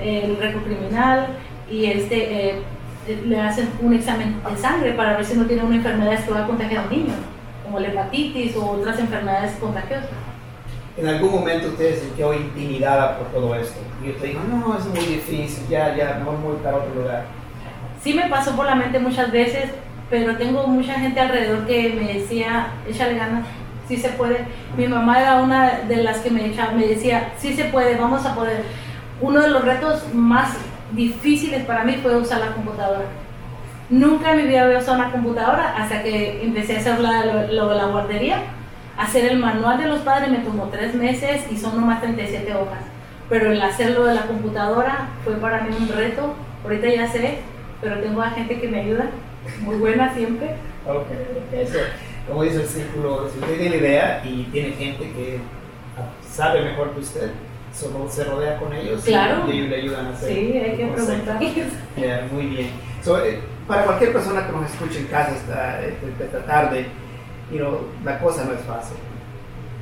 el 0.00 0.36
récord 0.36 0.64
criminal 0.64 1.28
y 1.70 1.86
este 1.86 2.50
eh, 2.50 2.62
le 3.24 3.40
hacen 3.40 3.70
un 3.80 3.94
examen 3.94 4.36
de 4.48 4.56
sangre 4.56 4.92
para 4.92 5.16
ver 5.16 5.24
si 5.24 5.36
no 5.36 5.46
tiene 5.46 5.62
una 5.62 5.76
enfermedad 5.76 6.24
que 6.24 6.30
va 6.30 6.44
a 6.44 6.46
contagiar 6.46 6.84
a 6.84 6.88
un 6.88 6.90
niño, 6.90 7.14
como 7.64 7.78
la 7.78 7.88
hepatitis 7.88 8.56
o 8.56 8.70
otras 8.72 8.98
enfermedades 8.98 9.52
contagiosas. 9.60 10.10
En 10.96 11.06
algún 11.06 11.30
momento 11.30 11.68
usted 11.68 11.94
se 11.94 12.00
sintió 12.06 12.32
intimidada 12.32 13.18
por 13.18 13.28
todo 13.28 13.54
esto 13.54 13.78
y 14.04 14.10
usted 14.10 14.28
dijo, 14.28 14.40
no, 14.50 14.76
es 14.76 14.86
muy 14.86 15.14
difícil, 15.14 15.68
ya, 15.68 15.94
ya, 15.94 16.16
mejor 16.18 16.40
voy 16.42 16.56
para 16.62 16.78
otro 16.78 16.94
lugar. 16.94 17.26
Sí 18.06 18.14
me 18.14 18.28
pasó 18.28 18.54
por 18.54 18.66
la 18.66 18.76
mente 18.76 19.00
muchas 19.00 19.32
veces, 19.32 19.64
pero 20.08 20.36
tengo 20.36 20.64
mucha 20.68 20.94
gente 20.94 21.18
alrededor 21.18 21.66
que 21.66 21.88
me 21.88 22.20
decía, 22.20 22.68
échale 22.88 23.16
ganas, 23.16 23.44
sí 23.88 23.96
se 23.96 24.10
puede. 24.10 24.44
Mi 24.76 24.86
mamá 24.86 25.20
era 25.20 25.42
una 25.42 25.80
de 25.80 26.04
las 26.04 26.18
que 26.18 26.30
me, 26.30 26.54
me 26.76 26.86
decía, 26.86 27.32
sí 27.36 27.56
se 27.56 27.64
puede, 27.64 27.96
vamos 27.96 28.24
a 28.24 28.36
poder. 28.36 28.62
Uno 29.20 29.40
de 29.40 29.48
los 29.48 29.64
retos 29.64 30.14
más 30.14 30.50
difíciles 30.92 31.64
para 31.64 31.82
mí 31.82 31.94
fue 32.00 32.14
usar 32.14 32.38
la 32.38 32.52
computadora. 32.52 33.06
Nunca 33.90 34.30
en 34.30 34.36
mi 34.36 34.42
vida 34.44 34.62
había 34.62 34.78
usado 34.78 34.98
una 34.98 35.10
computadora 35.10 35.74
hasta 35.76 36.04
que 36.04 36.44
empecé 36.44 36.76
a 36.76 36.78
hacer 36.78 37.00
lo, 37.00 37.68
de 37.68 37.74
la 37.74 37.86
guardería. 37.86 38.36
Hacer 38.96 39.32
el 39.32 39.40
manual 39.40 39.78
de 39.78 39.88
los 39.88 40.02
padres 40.02 40.30
me 40.30 40.38
tomó 40.38 40.68
tres 40.68 40.94
meses 40.94 41.44
y 41.50 41.56
son 41.56 41.74
nomás 41.74 42.02
37 42.02 42.54
hojas. 42.54 42.84
Pero 43.28 43.50
el 43.50 43.60
hacerlo 43.60 44.04
de 44.04 44.14
la 44.14 44.26
computadora 44.26 45.08
fue 45.24 45.34
para 45.38 45.62
mí 45.62 45.74
un 45.76 45.88
reto. 45.88 46.36
Ahorita 46.62 46.88
ya 46.88 47.08
sé, 47.08 47.40
pero 47.80 48.00
tengo 48.00 48.22
a 48.22 48.30
gente 48.30 48.60
que 48.60 48.68
me 48.68 48.80
ayuda, 48.80 49.10
muy 49.60 49.76
buena 49.76 50.12
siempre. 50.14 50.56
Ok, 50.86 51.06
eso, 51.52 51.78
como 52.28 52.42
dice 52.42 52.62
el 52.62 52.68
círculo, 52.68 53.28
si 53.28 53.38
usted 53.38 53.58
tiene 53.58 53.76
idea 53.76 54.22
y 54.24 54.44
tiene 54.44 54.72
gente 54.72 55.04
que 55.12 55.38
sabe 56.28 56.62
mejor 56.62 56.92
que 56.92 57.00
usted, 57.00 57.30
solo 57.72 58.08
se 58.10 58.24
rodea 58.24 58.58
con 58.58 58.72
ellos 58.72 59.02
claro. 59.04 59.50
y 59.52 59.62
le 59.62 59.76
ayudan 59.76 60.06
a 60.06 60.10
hacer. 60.10 60.32
Sí, 60.32 60.58
hay 60.58 60.76
que 60.76 60.86
preguntar. 60.86 61.40
muy 62.32 62.46
bien. 62.46 62.70
Eh, 63.06 63.40
para 63.68 63.84
cualquier 63.84 64.12
persona 64.12 64.46
que 64.46 64.52
nos 64.52 64.70
escuche 64.70 65.00
en 65.00 65.06
casa 65.06 65.32
esta, 65.36 65.80
esta 65.84 66.44
tarde, 66.44 66.86
you 67.50 67.58
know, 67.58 67.80
la 68.04 68.18
cosa 68.18 68.44
no 68.44 68.52
es 68.52 68.60
fácil. 68.60 68.96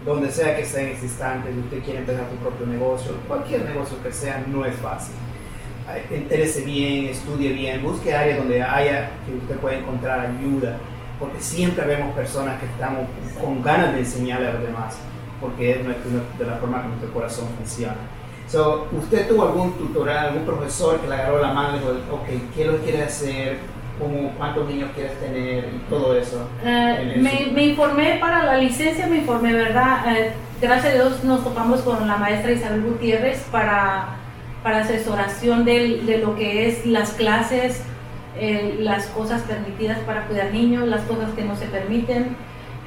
Donde 0.05 0.31
sea 0.31 0.55
que 0.55 0.63
esté 0.63 0.83
en 0.83 0.89
este 0.89 1.07
instante, 1.07 1.49
usted 1.51 1.83
quiere 1.83 2.01
empezar 2.01 2.25
su 2.31 2.37
propio 2.37 2.67
negocio, 2.67 3.13
cualquier 3.27 3.65
negocio 3.65 3.97
que 4.03 4.13
sea, 4.13 4.45
no 4.47 4.67
es 4.67 4.75
fácil. 4.77 5.15
Interese 6.11 6.62
bien, 6.62 7.07
estudie 7.07 7.53
bien, 7.53 7.83
busque 7.83 8.14
áreas 8.14 8.38
donde 8.38 8.62
haya 8.62 9.11
que 9.26 9.35
usted 9.35 9.57
pueda 9.57 9.76
encontrar 9.76 10.21
ayuda, 10.21 10.79
porque 11.19 11.41
siempre 11.41 11.85
vemos 11.87 12.14
personas 12.14 12.59
que 12.59 12.67
estamos 12.67 13.07
con 13.41 13.62
ganas 13.62 13.93
de 13.93 14.00
enseñarle 14.00 14.49
a 14.49 14.53
los 14.55 14.62
demás 14.62 14.99
porque 15.45 15.73
es 15.73 15.79
de 16.38 16.47
la 16.47 16.57
forma 16.57 16.83
que 16.83 16.88
nuestro 16.88 17.12
corazón 17.12 17.49
funciona. 17.59 17.97
So, 18.49 18.88
¿Usted 18.93 19.29
tuvo 19.29 19.45
algún 19.45 19.73
tutorial, 19.73 20.29
algún 20.29 20.45
profesor 20.45 21.00
que 21.00 21.09
le 21.09 21.14
agarró 21.14 21.41
la 21.41 21.53
mano 21.53 21.76
y 21.76 21.81
dijo, 21.81 21.91
ok, 22.12 22.55
¿qué 22.55 22.64
lo 22.67 22.79
quiere 22.79 23.03
hacer? 23.03 23.59
¿Cómo, 23.99 24.33
¿Cuántos 24.37 24.69
niños 24.69 24.90
quieres 24.94 25.18
tener? 25.20 25.64
Y 25.64 25.79
todo 25.88 26.16
eso. 26.16 26.49
Eh, 26.64 27.14
me, 27.16 27.53
me, 27.53 27.66
informé 27.66 28.18
para 28.20 28.44
la 28.44 28.59
licencia, 28.59 29.07
me 29.07 29.18
informé, 29.18 29.53
¿verdad? 29.53 30.16
Eh, 30.16 30.33
gracias 30.61 30.92
a 30.92 30.97
Dios 30.97 31.25
nos 31.25 31.44
topamos 31.44 31.81
con 31.83 32.07
la 32.07 32.16
maestra 32.16 32.53
Isabel 32.53 32.83
Gutiérrez 32.83 33.40
para, 33.51 34.16
para 34.64 34.79
asesoración 34.79 35.64
de, 35.64 36.00
de 36.07 36.18
lo 36.18 36.35
que 36.35 36.66
es 36.66 36.87
las 36.87 37.12
clases, 37.12 37.83
eh, 38.37 38.79
las 38.81 39.07
cosas 39.07 39.42
permitidas 39.42 39.98
para 40.00 40.27
cuidar 40.27 40.53
niños, 40.53 40.88
las 40.88 41.03
cosas 41.03 41.31
que 41.37 41.44
no 41.44 41.55
se 41.55 41.66
permiten. 41.66 42.35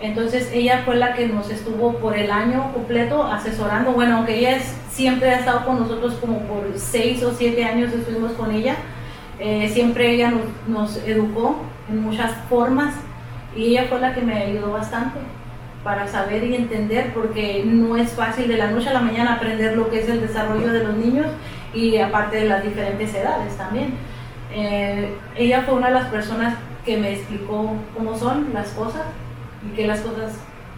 Entonces 0.01 0.49
ella 0.51 0.81
fue 0.83 0.95
la 0.95 1.13
que 1.13 1.27
nos 1.27 1.49
estuvo 1.49 1.93
por 1.99 2.17
el 2.17 2.31
año 2.31 2.73
completo 2.73 3.23
asesorando. 3.23 3.93
Bueno, 3.93 4.17
aunque 4.17 4.39
ella 4.39 4.57
siempre 4.91 5.29
ha 5.29 5.39
estado 5.39 5.65
con 5.65 5.79
nosotros 5.79 6.15
como 6.15 6.39
por 6.39 6.67
seis 6.75 7.23
o 7.23 7.31
siete 7.31 7.63
años 7.63 7.93
estuvimos 7.93 8.31
con 8.33 8.51
ella, 8.51 8.75
eh, 9.39 9.69
siempre 9.71 10.11
ella 10.11 10.33
nos, 10.67 10.97
educó 11.05 11.57
en 11.89 12.01
muchas 12.01 12.31
formas 12.49 12.95
y 13.55 13.65
ella 13.67 13.85
fue 13.87 13.99
la 13.99 14.15
que 14.15 14.21
me 14.21 14.33
ayudó 14.33 14.71
bastante 14.71 15.19
para 15.83 16.07
saber 16.07 16.43
y 16.43 16.55
entender 16.55 17.13
porque 17.13 17.63
no 17.63 17.95
es 17.95 18.11
fácil 18.11 18.47
de 18.47 18.57
la 18.57 18.71
noche 18.71 18.89
a 18.89 18.93
la 18.93 19.01
mañana 19.01 19.35
aprender 19.35 19.77
lo 19.77 19.89
que 19.89 20.01
es 20.01 20.09
el 20.09 20.21
desarrollo 20.21 20.73
de 20.73 20.83
los 20.83 20.97
niños 20.97 21.27
y 21.73 21.97
aparte 21.97 22.37
de 22.37 22.45
las 22.45 22.63
diferentes 22.63 23.13
edades 23.13 23.55
también. 23.57 23.93
Eh, 24.53 25.13
ella 25.35 25.63
fue 25.63 25.75
una 25.75 25.87
de 25.87 25.93
las 25.93 26.07
personas 26.07 26.55
que 26.85 26.97
me 26.97 27.13
explicó 27.13 27.73
cómo 27.95 28.17
son 28.17 28.53
las 28.53 28.69
cosas 28.69 29.03
y 29.65 29.75
qué 29.75 29.85
las 29.85 29.99
cosas 30.01 30.33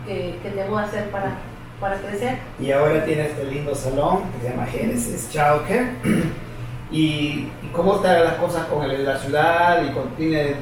que, 0.06 0.36
que 0.42 0.50
debo 0.52 0.78
hacer 0.78 1.10
para, 1.12 1.34
para 1.80 1.96
crecer. 1.98 2.40
Y 2.60 2.72
ahora 2.72 3.06
tiene 3.06 3.28
este 3.28 3.46
lindo 3.46 3.76
salón 3.76 4.24
que 4.32 4.48
se 4.48 4.50
llama 4.52 4.66
Genesis 4.66 5.30
Childcare. 5.30 5.92
¿Y, 6.92 7.48
¿Y, 7.62 7.70
cómo 7.72 7.98
están 7.98 8.24
las 8.24 8.34
cosas 8.36 8.66
con 8.66 8.88
la 9.06 9.18
ciudad? 9.20 9.84
¿Y 9.86 9.92
con, 9.92 10.10
tiene, 10.16 10.56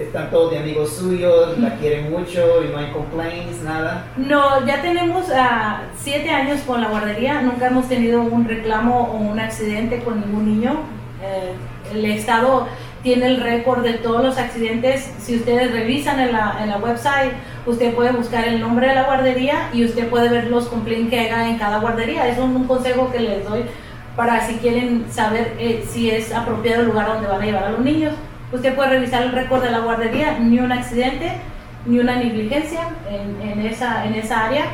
¿Están 0.00 0.30
todos 0.30 0.50
de 0.52 0.58
amigos 0.58 0.96
suyos? 0.96 1.58
¿La 1.58 1.76
quieren 1.76 2.10
mucho 2.10 2.64
y 2.64 2.72
no 2.72 2.78
hay 2.78 2.90
complaints, 2.90 3.62
nada? 3.62 4.06
No, 4.16 4.66
ya 4.66 4.80
tenemos 4.80 5.28
uh, 5.28 5.84
siete 5.94 6.30
años 6.30 6.60
con 6.66 6.80
la 6.80 6.88
guardería. 6.88 7.42
Nunca 7.42 7.66
hemos 7.66 7.86
tenido 7.86 8.22
un 8.22 8.48
reclamo 8.48 9.10
o 9.12 9.16
un 9.18 9.38
accidente 9.38 10.00
con 10.02 10.20
ningún 10.20 10.46
niño. 10.46 10.80
Eh, 11.22 11.52
el 11.92 12.04
Estado 12.06 12.66
tiene 13.02 13.26
el 13.26 13.42
récord 13.42 13.82
de 13.82 13.94
todos 13.94 14.24
los 14.24 14.38
accidentes. 14.38 15.12
Si 15.20 15.36
ustedes 15.36 15.70
revisan 15.70 16.18
en 16.18 16.32
la, 16.32 16.56
en 16.62 16.70
la 16.70 16.78
website, 16.78 17.32
usted 17.66 17.94
puede 17.94 18.12
buscar 18.12 18.48
el 18.48 18.58
nombre 18.58 18.88
de 18.88 18.94
la 18.94 19.04
guardería 19.04 19.68
y 19.74 19.84
usted 19.84 20.08
puede 20.08 20.30
ver 20.30 20.46
los 20.46 20.66
complaints 20.68 21.10
que 21.10 21.28
haga 21.28 21.46
en 21.46 21.58
cada 21.58 21.78
guardería. 21.78 22.26
Es 22.26 22.38
un, 22.38 22.64
consejo 22.64 23.12
que 23.12 23.20
les 23.20 23.44
doy 23.46 23.64
para 24.16 24.46
si 24.46 24.54
quieren 24.54 25.04
saber 25.10 25.56
eh, 25.58 25.84
si 25.86 26.10
es 26.10 26.32
apropiado 26.32 26.80
el 26.80 26.88
lugar 26.88 27.06
donde 27.06 27.28
van 27.28 27.42
a 27.42 27.44
llevar 27.44 27.64
a 27.64 27.70
los 27.72 27.80
niños. 27.80 28.14
Usted 28.52 28.74
puede 28.74 28.90
revisar 28.90 29.22
el 29.22 29.32
récord 29.32 29.62
de 29.62 29.70
la 29.70 29.80
guardería, 29.80 30.38
ni 30.38 30.58
un 30.58 30.72
accidente, 30.72 31.32
ni 31.86 31.98
una 32.00 32.16
negligencia 32.16 32.88
en, 33.08 33.40
en, 33.48 33.66
esa, 33.66 34.06
en 34.06 34.14
esa 34.14 34.46
área. 34.46 34.64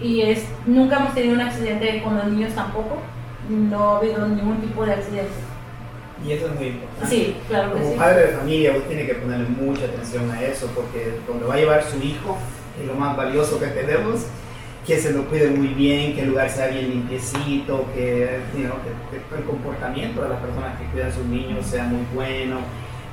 Y 0.00 0.22
es, 0.22 0.44
nunca 0.66 0.96
hemos 0.96 1.14
tenido 1.14 1.34
un 1.34 1.40
accidente 1.40 2.02
con 2.02 2.16
los 2.16 2.26
niños 2.26 2.52
tampoco. 2.54 2.98
No 3.48 3.94
ha 3.94 3.98
habido 3.98 4.26
ningún 4.26 4.60
tipo 4.60 4.84
de 4.84 4.94
accidente. 4.94 5.32
Y 6.24 6.32
eso 6.32 6.46
es 6.46 6.54
muy 6.54 6.66
importante. 6.68 7.16
Sí, 7.16 7.36
claro 7.48 7.74
que 7.74 7.80
Como 7.80 7.96
padre 7.96 8.26
de 8.26 8.32
familia, 8.36 8.72
usted 8.72 8.88
tiene 8.88 9.06
que 9.06 9.14
ponerle 9.14 9.48
mucha 9.48 9.84
atención 9.84 10.30
a 10.30 10.42
eso, 10.42 10.68
porque 10.74 11.18
cuando 11.26 11.48
va 11.48 11.54
a 11.54 11.58
llevar 11.58 11.82
su 11.84 11.98
hijo, 11.98 12.38
es 12.80 12.86
lo 12.86 12.94
más 12.94 13.16
valioso 13.16 13.58
que 13.58 13.66
tenemos, 13.66 14.26
que 14.86 14.98
se 14.98 15.12
lo 15.12 15.24
cuide 15.24 15.50
muy 15.50 15.68
bien, 15.68 16.14
que 16.14 16.22
el 16.22 16.30
lugar 16.30 16.50
sea 16.50 16.68
bien 16.68 16.90
limpiecito, 16.90 17.86
que, 17.94 18.40
el 18.54 19.44
comportamiento 19.44 20.22
de 20.22 20.28
las 20.28 20.40
personas 20.40 20.78
que 20.78 20.86
cuidan 20.86 21.10
a 21.10 21.14
sus 21.14 21.24
niños 21.26 21.66
sea 21.66 21.84
muy 21.84 22.04
bueno, 22.14 22.58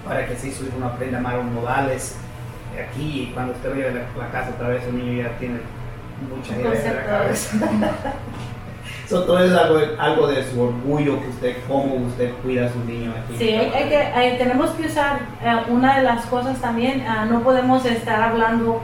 para 0.09 0.25
que 0.25 0.33
así 0.33 0.51
su 0.51 0.65
hijo 0.65 0.79
no 0.79 0.87
aprenda 0.87 1.19
malos 1.19 1.45
modales. 1.45 2.17
Aquí, 2.73 3.31
cuando 3.33 3.53
usted 3.53 3.69
vaya 3.69 3.87
a 3.89 4.19
la, 4.19 4.31
casa 4.31 4.49
otra 4.55 4.69
vez, 4.69 4.83
el 4.85 4.97
niño 4.97 5.23
ya 5.23 5.37
tiene 5.37 5.59
mucha 6.27 6.55
idea 6.55 6.89
en 6.89 6.95
la 6.95 7.05
cabeza. 7.05 7.57
So, 9.07 9.23
todo 9.23 9.43
es 9.43 9.51
algo, 9.51 9.79
algo, 9.97 10.27
de 10.27 10.43
su 10.43 10.61
orgullo 10.61 11.19
que 11.19 11.29
usted, 11.29 11.57
cómo 11.67 11.95
usted 11.95 12.31
cuida 12.43 12.67
a 12.67 12.69
sus 12.69 12.85
niños 12.85 13.15
aquí. 13.17 13.39
Sí, 13.39 13.49
hay, 13.49 13.89
que, 13.89 14.35
tenemos 14.37 14.69
que 14.71 14.85
usar 14.85 15.21
eh, 15.41 15.63
una 15.67 15.97
de 15.97 16.03
las 16.03 16.27
cosas 16.27 16.61
también, 16.61 17.01
uh, 17.01 17.25
no 17.25 17.41
podemos 17.41 17.83
estar 17.85 18.21
hablando, 18.21 18.81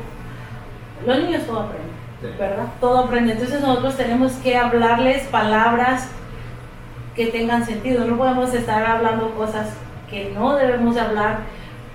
los 1.06 1.20
niños 1.20 1.46
todo 1.46 1.60
aprenden, 1.60 2.40
¿verdad? 2.40 2.66
Todo 2.82 3.06
aprende, 3.06 3.34
entonces 3.34 3.62
nosotros 3.62 3.98
tenemos 3.98 4.32
que 4.38 4.58
hablarles 4.58 5.28
palabras 5.28 6.08
que 7.16 7.28
tengan 7.28 7.64
sentido, 7.64 8.04
no 8.06 8.18
podemos 8.18 8.52
estar 8.52 8.84
hablando 8.84 9.30
cosas 9.36 9.68
no 10.34 10.56
debemos 10.56 10.98
hablar. 10.98 11.40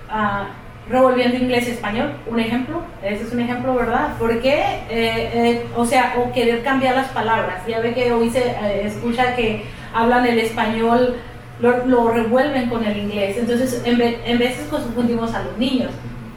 Uh, 0.09 0.61
revolviendo 0.89 1.37
inglés 1.37 1.67
y 1.67 1.71
español, 1.71 2.11
un 2.27 2.39
ejemplo, 2.39 2.81
ese 3.03 3.23
es 3.23 3.33
un 3.33 3.39
ejemplo, 3.39 3.75
¿verdad? 3.75 4.15
Porque, 4.19 4.59
eh, 4.89 5.31
eh, 5.33 5.65
o 5.75 5.85
sea, 5.85 6.15
o 6.17 6.31
querer 6.33 6.63
cambiar 6.63 6.95
las 6.95 7.07
palabras, 7.09 7.65
ya 7.67 7.79
ve 7.79 7.93
que 7.93 8.11
hoy 8.11 8.29
se 8.29 8.39
eh, 8.39 8.85
escucha 8.85 9.35
que 9.35 9.65
hablan 9.93 10.25
el 10.25 10.39
español, 10.39 11.15
lo, 11.59 12.09
revuelven 12.09 12.69
con 12.69 12.83
el 12.83 12.97
inglés, 12.97 13.37
entonces 13.37 13.83
en, 13.85 14.01
en 14.01 14.39
veces 14.39 14.67
confundimos 14.69 15.33
a 15.33 15.43
los 15.43 15.57
niños. 15.57 15.91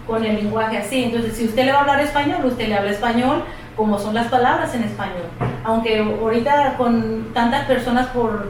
con 0.07 0.23
el 0.23 0.37
lenguaje 0.37 0.77
así. 0.77 1.05
Entonces, 1.05 1.35
si 1.35 1.47
usted 1.47 1.65
le 1.65 1.73
va 1.73 1.79
a 1.79 1.81
hablar 1.81 2.01
español, 2.01 2.45
usted 2.45 2.69
le 2.69 2.75
habla 2.75 2.91
español 2.91 3.43
como 3.75 3.99
son 3.99 4.15
las 4.15 4.29
palabras 4.29 4.75
en 4.75 4.83
español. 4.83 5.25
Aunque 5.65 5.99
ahorita 5.99 6.75
con 6.77 7.33
tantas 7.33 7.65
personas 7.65 8.09
por, 8.09 8.49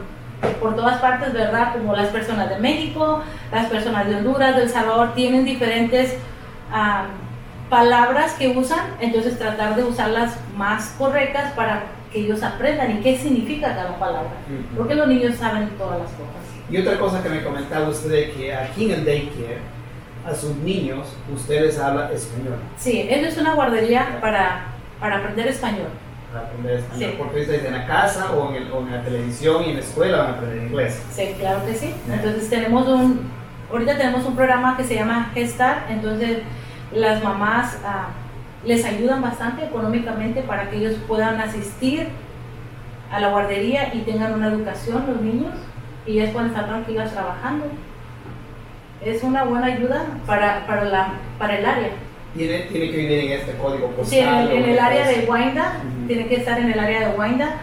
por 0.61 0.77
todas 0.77 1.01
partes, 1.01 1.33
¿verdad? 1.33 1.73
Como 1.73 1.95
las 1.95 2.09
personas 2.09 2.49
de 2.49 2.59
México, 2.59 3.23
las 3.53 3.67
personas 3.67 4.09
de 4.09 4.17
Honduras, 4.17 4.57
de 4.57 4.63
El 4.63 4.71
Salvador, 4.71 5.15
tienen 5.15 5.45
diferentes 5.45 6.17
ah, 6.73 7.07
palabras 7.69 8.35
que 8.35 8.49
usan, 8.49 8.81
entonces 9.01 9.39
tratar 9.39 9.77
de 9.77 9.85
usarlas 9.85 10.37
más 10.57 10.95
correctas 10.99 11.53
para 11.53 11.85
que 12.13 12.21
ellos 12.21 12.43
aprendan 12.43 12.99
y 12.99 13.01
qué 13.01 13.17
significa 13.17 13.75
cada 13.75 13.99
palabra. 13.99 14.31
Porque 14.77 14.95
los 14.95 15.09
niños 15.09 15.35
saben 15.37 15.69
todas 15.71 15.99
las 15.99 16.11
cosas. 16.11 16.45
Y 16.71 16.79
otra 16.79 16.99
cosa 16.99 17.23
que 17.23 17.29
me 17.29 17.43
comentaba 17.43 17.89
usted 17.89 18.33
que 18.35 18.55
aquí 18.55 18.87
en 18.87 18.91
el 18.93 19.05
daycare 19.05 19.59
a 20.27 20.35
sus 20.35 20.57
niños 20.57 21.09
ustedes 21.35 21.79
hablan 21.79 22.13
español. 22.13 22.59
Sí, 22.79 23.07
eso 23.11 23.29
es 23.29 23.39
una 23.39 23.55
guardería 23.55 24.19
para, 24.21 24.67
para 25.01 25.19
aprender 25.19 25.49
español. 25.49 25.89
Para 26.35 26.47
aprender 26.47 26.79
español. 26.79 27.11
Sí. 27.11 27.17
Porque 27.17 27.67
en 27.69 27.73
la 27.73 27.87
casa 27.87 28.33
o 28.33 28.51
en, 28.51 28.63
el, 28.63 28.73
o 28.73 28.81
en, 28.81 28.91
la 28.91 29.03
televisión 29.03 29.63
y 29.65 29.71
en 29.71 29.75
la 29.77 29.81
escuela 29.81 30.19
van 30.19 30.27
a 30.27 30.31
aprender 30.33 30.65
inglés. 30.65 31.03
Sí, 31.13 31.35
claro 31.39 31.65
que 31.65 31.75
sí. 31.75 31.95
Entonces 32.11 32.51
tenemos 32.51 32.89
un, 32.89 33.31
ahorita 33.71 33.97
tenemos 33.97 34.27
un 34.27 34.35
programa 34.35 34.77
que 34.77 34.83
se 34.83 34.97
llama 34.97 35.31
Gestar, 35.33 35.87
entonces 35.89 36.39
las 36.93 37.23
mamás 37.23 37.79
ah, 37.85 38.09
les 38.65 38.85
ayudan 38.85 39.23
bastante 39.23 39.65
económicamente 39.65 40.43
para 40.43 40.71
que 40.71 40.79
ellos 40.79 40.97
puedan 41.07 41.41
asistir 41.41 42.09
a 43.13 43.21
la 43.21 43.29
guardería 43.29 43.95
y 43.95 44.01
tengan 44.01 44.35
una 44.35 44.49
educación 44.49 45.05
los 45.07 45.21
niños 45.21 45.55
y 46.05 46.19
ellas 46.19 46.33
pueden 46.33 46.49
estar 46.49 46.67
tranquilas 46.67 47.13
trabajando 47.13 47.67
es 49.05 49.23
una 49.23 49.45
buena 49.45 49.67
ayuda 49.67 50.07
para, 50.27 50.67
para, 50.67 50.85
la, 50.85 51.09
para 51.39 51.59
el 51.59 51.67
área. 51.67 51.91
¿Tiene, 52.37 52.61
tiene 52.63 52.91
que 52.91 52.97
vivir 52.97 53.19
en 53.21 53.33
este 53.33 53.53
código 53.53 53.89
postal. 53.91 54.07
Sí, 54.09 54.19
en, 54.19 54.65
el, 54.65 54.79
área 54.79 55.07
de 55.07 55.25
Wanda, 55.27 55.81
tiene 56.09 56.27
que 56.27 56.37
estar 56.37 56.59
en 56.59 56.73
el 56.73 56.79
área 56.79 57.09
de 57.09 57.17
Wanda. 57.17 57.61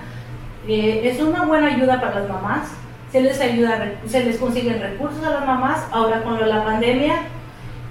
Eh, 0.67 1.01
es 1.03 1.19
una 1.19 1.43
buena 1.43 1.67
ayuda 1.75 1.99
para 1.99 2.21
las 2.21 2.29
mamás. 2.29 2.69
Se 3.11 3.21
les 3.21 3.39
ayuda, 3.41 3.95
se 4.05 4.23
les 4.23 4.37
consiguen 4.37 4.79
recursos 4.79 5.23
a 5.25 5.29
las 5.29 5.45
mamás. 5.45 5.85
Ahora 5.91 6.23
con 6.23 6.39
la 6.47 6.63
pandemia, 6.63 7.15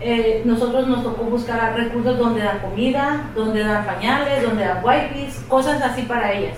eh, 0.01 0.40
nosotros 0.47 0.88
nos 0.88 1.05
tocó 1.05 1.25
buscar 1.25 1.77
recursos 1.77 2.19
donde 2.19 2.43
dan 2.43 2.61
comida, 2.61 3.31
donde 3.35 3.62
dan 3.62 3.85
pañales, 3.85 4.43
donde 4.43 4.64
dan 4.64 4.83
wipes, 4.83 5.45
cosas 5.49 5.83
así 5.83 6.03
para 6.03 6.33
ellas, 6.33 6.57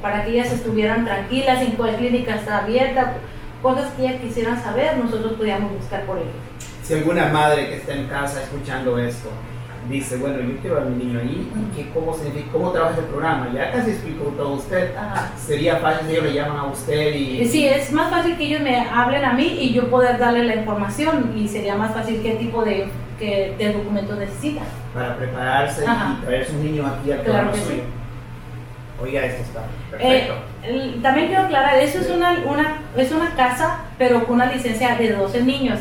para 0.00 0.24
que 0.24 0.32
ellas 0.32 0.52
estuvieran 0.52 1.04
tranquilas, 1.04 1.62
en 1.62 1.72
cual 1.72 1.94
clínica 1.94 2.34
está 2.34 2.58
abierta 2.58 3.14
cosas 3.62 3.92
que 3.92 4.02
ellas 4.02 4.20
quisieran 4.20 4.60
saber, 4.60 4.98
nosotros 4.98 5.34
podíamos 5.34 5.72
buscar 5.72 6.02
por 6.02 6.18
ellos. 6.18 6.32
Si 6.82 6.94
alguna 6.94 7.28
madre 7.28 7.68
que 7.68 7.76
está 7.76 7.94
en 7.94 8.08
casa 8.08 8.42
escuchando 8.42 8.98
esto 8.98 9.30
dice, 9.88 10.16
bueno, 10.16 10.40
yo 10.40 10.56
quiero 10.60 10.80
a 10.80 10.84
mi 10.84 11.04
niño 11.04 11.18
ahí, 11.20 11.50
¿y 11.76 11.82
cómo, 11.94 12.14
se, 12.14 12.30
cómo 12.52 12.70
trabaja 12.70 12.98
el 12.98 13.04
programa? 13.06 13.50
Ya 13.54 13.72
casi 13.72 13.90
explicó 13.90 14.24
todo 14.36 14.54
usted. 14.54 14.90
Sería 15.36 15.76
fácil 15.76 16.06
si 16.06 16.12
ellos 16.12 16.24
le 16.24 16.34
llaman 16.34 16.58
a 16.58 16.64
usted 16.66 17.14
y... 17.14 17.46
Sí, 17.46 17.66
es 17.66 17.92
más 17.92 18.10
fácil 18.10 18.36
que 18.36 18.44
ellos 18.44 18.60
me 18.60 18.78
hablen 18.78 19.24
a 19.24 19.32
mí 19.32 19.58
y 19.60 19.72
yo 19.72 19.88
poder 19.90 20.18
darle 20.18 20.44
la 20.44 20.56
información 20.56 21.32
y 21.36 21.48
sería 21.48 21.74
más 21.76 21.92
fácil 21.92 22.20
qué 22.22 22.32
tipo 22.32 22.64
de, 22.64 22.88
que, 23.18 23.54
de 23.58 23.72
documentos 23.72 24.18
necesitan. 24.18 24.64
Para 24.94 25.16
prepararse 25.16 25.84
y 25.84 26.24
traer 26.24 26.42
a 26.42 26.46
sus 26.46 26.54
niños 26.56 26.86
aquí 26.86 27.12
al 27.12 27.22
claro 27.22 27.50
programa 27.50 27.66
suyo. 27.66 27.82
Oiga, 29.02 29.24
esto 29.24 29.42
está 29.42 29.62
perfecto. 29.90 30.34
Eh, 30.62 30.98
también 31.02 31.26
quiero 31.26 31.42
aclarar, 31.42 31.76
eso 31.78 31.98
es 31.98 32.08
una, 32.08 32.44
una, 32.46 32.82
es 32.96 33.10
una 33.10 33.34
casa, 33.34 33.80
pero 33.98 34.24
con 34.24 34.36
una 34.36 34.46
licencia 34.46 34.94
de 34.94 35.12
12 35.12 35.42
niños. 35.42 35.80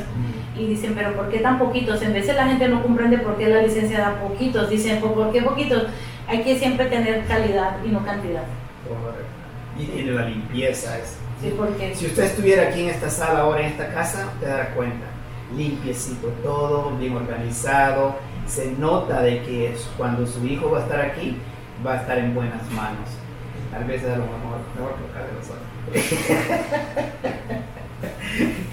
Y 0.61 0.67
dicen, 0.67 0.93
pero 0.95 1.13
¿por 1.15 1.27
qué 1.29 1.39
tan 1.39 1.57
poquitos? 1.57 1.99
En 2.03 2.13
veces 2.13 2.35
la 2.35 2.45
gente 2.45 2.67
no 2.67 2.83
comprende 2.83 3.17
por 3.17 3.35
qué 3.35 3.49
la 3.49 3.63
licencia 3.63 3.99
da 3.99 4.21
poquitos. 4.21 4.69
Dicen, 4.69 4.99
¿por 4.99 5.31
qué 5.31 5.41
poquitos? 5.41 5.87
Hay 6.27 6.43
que 6.43 6.59
siempre 6.59 6.85
tener 6.85 7.25
calidad 7.25 7.77
y 7.83 7.89
no 7.89 8.05
cantidad. 8.05 8.43
Y 9.75 9.85
tiene 9.85 10.11
la 10.11 10.25
limpieza. 10.25 10.99
Es, 10.99 11.17
sí, 11.41 11.51
porque... 11.57 11.95
Si 11.95 12.05
usted 12.05 12.25
estuviera 12.25 12.67
aquí 12.67 12.81
en 12.81 12.89
esta 12.89 13.09
sala 13.09 13.39
ahora, 13.39 13.61
en 13.61 13.71
esta 13.71 13.91
casa, 13.91 14.31
te 14.39 14.45
dará 14.45 14.75
cuenta. 14.75 15.07
Limpiecito 15.57 16.27
todo, 16.43 16.95
bien 16.97 17.15
organizado. 17.15 18.17
Se 18.45 18.71
nota 18.73 19.23
de 19.23 19.41
que 19.41 19.75
cuando 19.97 20.27
su 20.27 20.45
hijo 20.45 20.69
va 20.69 20.77
a 20.79 20.83
estar 20.83 21.01
aquí, 21.01 21.37
va 21.83 21.93
a 21.93 22.01
estar 22.01 22.19
en 22.19 22.35
buenas 22.35 22.69
manos. 22.71 23.09
Tal 23.71 23.85
vez 23.85 24.03
a 24.03 24.09
lo 24.09 24.25
mejor, 24.25 24.59
mejor 24.75 24.95
de 24.95 25.01
los 25.39 25.49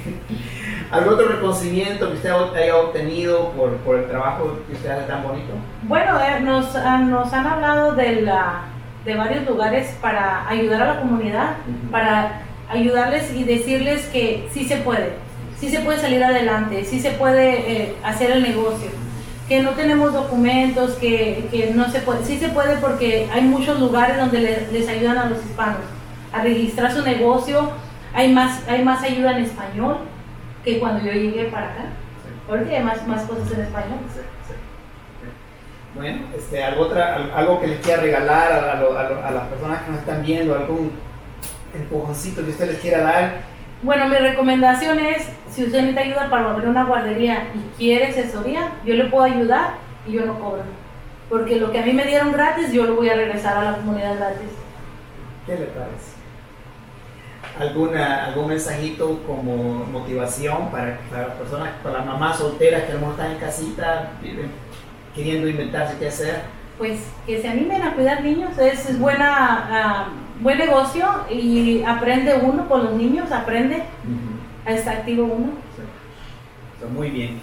¿Algún 0.90 1.14
otro 1.14 1.28
reconocimiento 1.28 2.08
que 2.08 2.14
usted 2.14 2.30
haya 2.30 2.76
obtenido 2.76 3.50
por, 3.50 3.76
por 3.78 3.98
el 3.98 4.08
trabajo 4.08 4.58
que 4.66 4.72
usted 4.72 4.90
hace 4.90 5.06
tan 5.06 5.22
bonito? 5.22 5.52
Bueno, 5.82 6.18
eh, 6.18 6.40
nos, 6.40 6.74
uh, 6.74 7.04
nos 7.04 7.30
han 7.34 7.46
hablado 7.46 7.92
de, 7.92 8.22
la, 8.22 8.62
de 9.04 9.14
varios 9.14 9.46
lugares 9.46 9.94
para 10.00 10.48
ayudar 10.48 10.80
a 10.82 10.94
la 10.94 11.00
comunidad, 11.00 11.50
uh 11.66 11.70
-huh. 11.70 11.90
para 11.90 12.40
ayudarles 12.70 13.34
y 13.34 13.44
decirles 13.44 14.06
que 14.06 14.48
sí 14.50 14.64
se 14.64 14.76
puede, 14.76 15.12
sí 15.58 15.68
se 15.68 15.80
puede 15.80 15.98
salir 15.98 16.24
adelante, 16.24 16.84
sí 16.84 17.00
se 17.00 17.10
puede 17.10 17.70
eh, 17.70 17.96
hacer 18.02 18.30
el 18.30 18.42
negocio 18.42 18.88
que 19.46 19.62
no 19.62 19.70
tenemos 19.70 20.12
documentos, 20.12 20.92
que, 20.96 21.48
que, 21.50 21.72
no 21.74 21.90
se 21.90 22.00
puede. 22.00 22.22
Sí 22.22 22.38
se 22.38 22.48
puede 22.48 22.76
porque 22.76 23.28
hay 23.32 23.40
muchos 23.40 23.80
lugares 23.80 24.18
donde 24.18 24.40
les, 24.40 24.70
les 24.70 24.86
ayudan 24.88 25.16
a 25.16 25.24
los 25.30 25.38
hispanos 25.38 25.80
a 26.34 26.42
registrar 26.42 26.92
su 26.92 27.02
negocio. 27.02 27.70
Hay 28.12 28.30
más, 28.30 28.68
hay 28.68 28.84
más 28.84 29.02
ayuda 29.02 29.38
en 29.38 29.44
español 29.44 29.96
que 30.64 30.78
cuando 30.78 31.04
yo 31.04 31.12
llegué 31.12 31.44
para 31.44 31.72
acá. 31.72 31.82
Sí. 31.82 32.30
Porque 32.46 32.76
hay 32.76 32.84
más, 32.84 33.06
más 33.06 33.22
cosas 33.22 33.50
en 33.52 33.60
español. 33.60 33.98
Sí, 34.12 34.20
sí. 34.48 34.54
Bueno, 35.94 36.26
este, 36.36 36.62
algo, 36.62 36.82
otra, 36.82 37.16
algo 37.34 37.60
que 37.60 37.68
les 37.68 37.80
quiera 37.80 38.02
regalar 38.02 38.52
a, 38.52 38.72
a, 38.72 38.72
a, 38.72 39.28
a 39.28 39.30
las 39.30 39.46
personas 39.48 39.82
que 39.82 39.90
nos 39.90 40.00
están 40.00 40.22
viendo, 40.22 40.54
algún 40.54 40.92
empujoncito 41.74 42.44
que 42.44 42.50
usted 42.50 42.70
les 42.70 42.80
quiera 42.80 43.00
dar 43.02 43.58
bueno, 43.80 44.08
mi 44.08 44.16
recomendación 44.16 44.98
es, 44.98 45.28
si 45.48 45.62
usted 45.64 45.78
necesita 45.78 46.00
ayuda 46.00 46.28
para 46.28 46.50
abrir 46.50 46.68
una 46.68 46.84
guardería 46.84 47.46
y 47.54 47.78
quiere 47.78 48.08
asesoría, 48.08 48.72
yo 48.84 48.94
le 48.94 49.04
puedo 49.04 49.22
ayudar 49.22 49.74
y 50.04 50.12
yo 50.14 50.26
no 50.26 50.40
cobro. 50.40 50.62
Porque 51.28 51.60
lo 51.60 51.70
que 51.70 51.78
a 51.78 51.86
mí 51.86 51.92
me 51.92 52.04
dieron 52.04 52.32
gratis, 52.32 52.72
yo 52.72 52.86
lo 52.86 52.96
voy 52.96 53.08
a 53.08 53.14
regresar 53.14 53.56
a 53.56 53.70
la 53.70 53.76
comunidad 53.76 54.16
gratis. 54.16 54.48
¿Qué 55.46 55.52
le 55.52 55.66
parece? 55.66 56.17
¿Alguna, 57.58 58.26
¿Algún 58.26 58.48
mensajito 58.48 59.20
como 59.26 59.84
motivación 59.86 60.70
para, 60.70 60.98
para 61.10 61.28
las 61.28 61.36
personas, 61.36 61.70
para 61.82 61.98
las 61.98 62.06
mamás 62.06 62.38
solteras 62.38 62.84
que 62.84 62.92
a 62.92 62.94
lo 62.94 63.00
mejor 63.00 63.14
están 63.14 63.32
en 63.32 63.38
casita, 63.38 64.12
viven, 64.22 64.50
queriendo 65.14 65.48
inventarse 65.48 65.98
qué 65.98 66.08
hacer? 66.08 66.42
Pues 66.78 67.00
que 67.26 67.42
se 67.42 67.48
animen 67.48 67.82
a 67.82 67.94
cuidar 67.94 68.22
niños, 68.22 68.56
es, 68.58 68.88
es 68.88 68.98
buena... 68.98 70.06
Uh, 70.14 70.28
buen 70.40 70.58
negocio 70.58 71.06
y 71.30 71.82
aprende 71.82 72.34
uno 72.36 72.68
con 72.68 72.84
los 72.84 72.94
niños, 72.94 73.30
aprende 73.32 73.76
uh 73.76 73.80
-huh. 73.80 74.70
a 74.70 74.72
estar 74.74 74.98
activo 74.98 75.24
uno. 75.24 75.52
Sí. 75.76 76.86
muy 76.94 77.10
bien. 77.10 77.40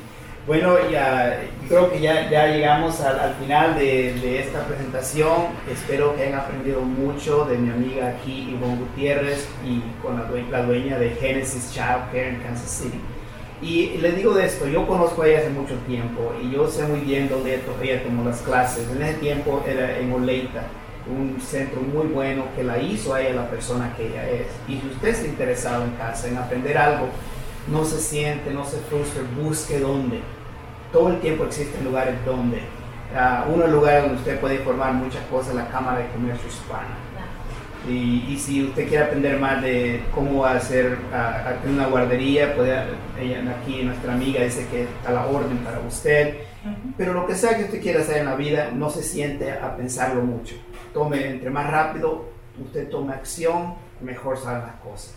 Bueno, 0.47 0.77
ya, 0.91 1.41
creo 1.67 1.91
que 1.91 1.99
ya, 1.99 2.29
ya 2.29 2.45
llegamos 2.45 3.01
al, 3.01 3.19
al 3.19 3.34
final 3.34 3.73
de, 3.73 4.13
de, 4.13 4.41
esta 4.41 4.63
presentación. 4.67 5.47
Espero 5.71 6.15
que 6.15 6.21
hayan 6.21 6.39
aprendido 6.39 6.81
mucho 6.81 7.45
de 7.45 7.58
mi 7.58 7.71
amiga 7.71 8.10
aquí, 8.10 8.51
Ivonne 8.51 8.77
Gutiérrez, 8.77 9.47
y 9.65 9.81
con 10.03 10.17
la, 10.17 10.29
la 10.51 10.63
dueña 10.63 10.99
de 10.99 11.10
Genesis 11.15 11.71
Child 11.73 12.12
Care 12.12 12.29
en 12.29 12.41
Kansas 12.43 12.69
City. 12.69 12.99
Y 13.60 13.97
les 13.97 14.15
digo 14.15 14.36
de 14.36 14.45
esto, 14.45 14.67
yo 14.67 14.86
conozco 14.86 15.23
a 15.23 15.27
ella 15.27 15.39
hace 15.39 15.49
mucho 15.49 15.73
tiempo 15.88 16.31
y 16.39 16.51
yo 16.51 16.67
sé 16.67 16.84
muy 16.86 16.99
bien 16.99 17.27
dónde 17.27 17.60
ella 17.81 18.03
tomó 18.03 18.23
las 18.23 18.41
clases. 18.41 18.88
En 18.91 19.01
ese 19.01 19.15
tiempo 19.15 19.63
era 19.65 19.97
en 19.97 20.13
Oleita 20.13 20.67
un 21.08 21.39
centro 21.41 21.81
muy 21.81 22.05
bueno 22.08 22.45
que 22.55 22.63
la 22.63 22.79
hizo 22.79 23.15
a 23.15 23.21
ella 23.21 23.41
la 23.41 23.49
persona 23.49 23.95
que 23.97 24.08
ella 24.08 24.29
es. 24.29 24.47
Y 24.67 24.79
si 24.79 24.88
usted 24.93 25.08
está 25.08 25.25
interesado 25.25 25.86
en 25.86 25.91
casa, 25.91 26.27
en 26.27 26.38
aprender 26.38 26.77
algo, 26.77 27.08
no 27.71 27.84
se 27.86 27.99
siente, 27.99 28.51
no 28.51 28.63
se 28.65 28.77
frustre, 28.77 29.23
busque 29.41 29.79
dónde. 29.79 30.19
Todo 30.91 31.10
el 31.10 31.19
tiempo 31.19 31.45
existen 31.45 31.84
lugares 31.84 32.15
donde. 32.26 32.60
Uh, 33.13 33.54
uno 33.54 33.67
lugares 33.67 34.04
donde 34.04 34.17
usted 34.17 34.39
puede 34.39 34.56
informar 34.56 34.93
muchas 34.93 35.24
cosas, 35.26 35.56
la 35.56 35.67
Cámara 35.69 36.00
de 36.00 36.08
Comercio 36.10 36.48
Hispana. 36.48 36.98
Y, 37.88 38.26
y, 38.28 38.39
si 38.39 38.63
usted 38.63 38.88
quiere 38.88 39.04
aprender 39.04 39.39
más 39.39 39.62
de 39.62 40.04
cómo 40.13 40.43
hacer 40.43 40.98
uh, 41.13 41.69
una 41.69 41.86
guardería, 41.86 42.56
puede, 42.56 42.74
ella, 43.19 43.43
aquí 43.62 43.84
nuestra 43.84 44.13
amiga 44.13 44.43
dice 44.43 44.65
que 44.71 44.84
está 44.84 45.12
la 45.12 45.28
orden 45.28 45.60
para 45.60 45.80
usted. 45.82 46.36
Uh 46.65 46.69
-huh. 46.69 46.93
Pero 46.98 47.13
lo 47.13 47.28
que 47.28 47.36
sea 47.36 47.56
que 47.56 47.65
usted 47.65 47.82
quiera 47.82 48.02
hacer 48.02 48.17
en 48.17 48.26
la 48.26 48.36
vida, 48.36 48.71
no 48.74 48.89
se 48.89 49.04
siente 49.04 49.52
a 49.52 49.78
pensarlo 49.78 50.24
mucho 50.24 50.56
tome, 50.95 51.28
entre 51.30 51.50
más 51.50 51.69
rápido 51.69 52.26
usted 52.63 52.89
tome 52.89 53.13
acción, 53.13 53.76
mejor 54.02 54.38
salen 54.38 54.62
las 54.62 54.76
cosas. 54.78 55.13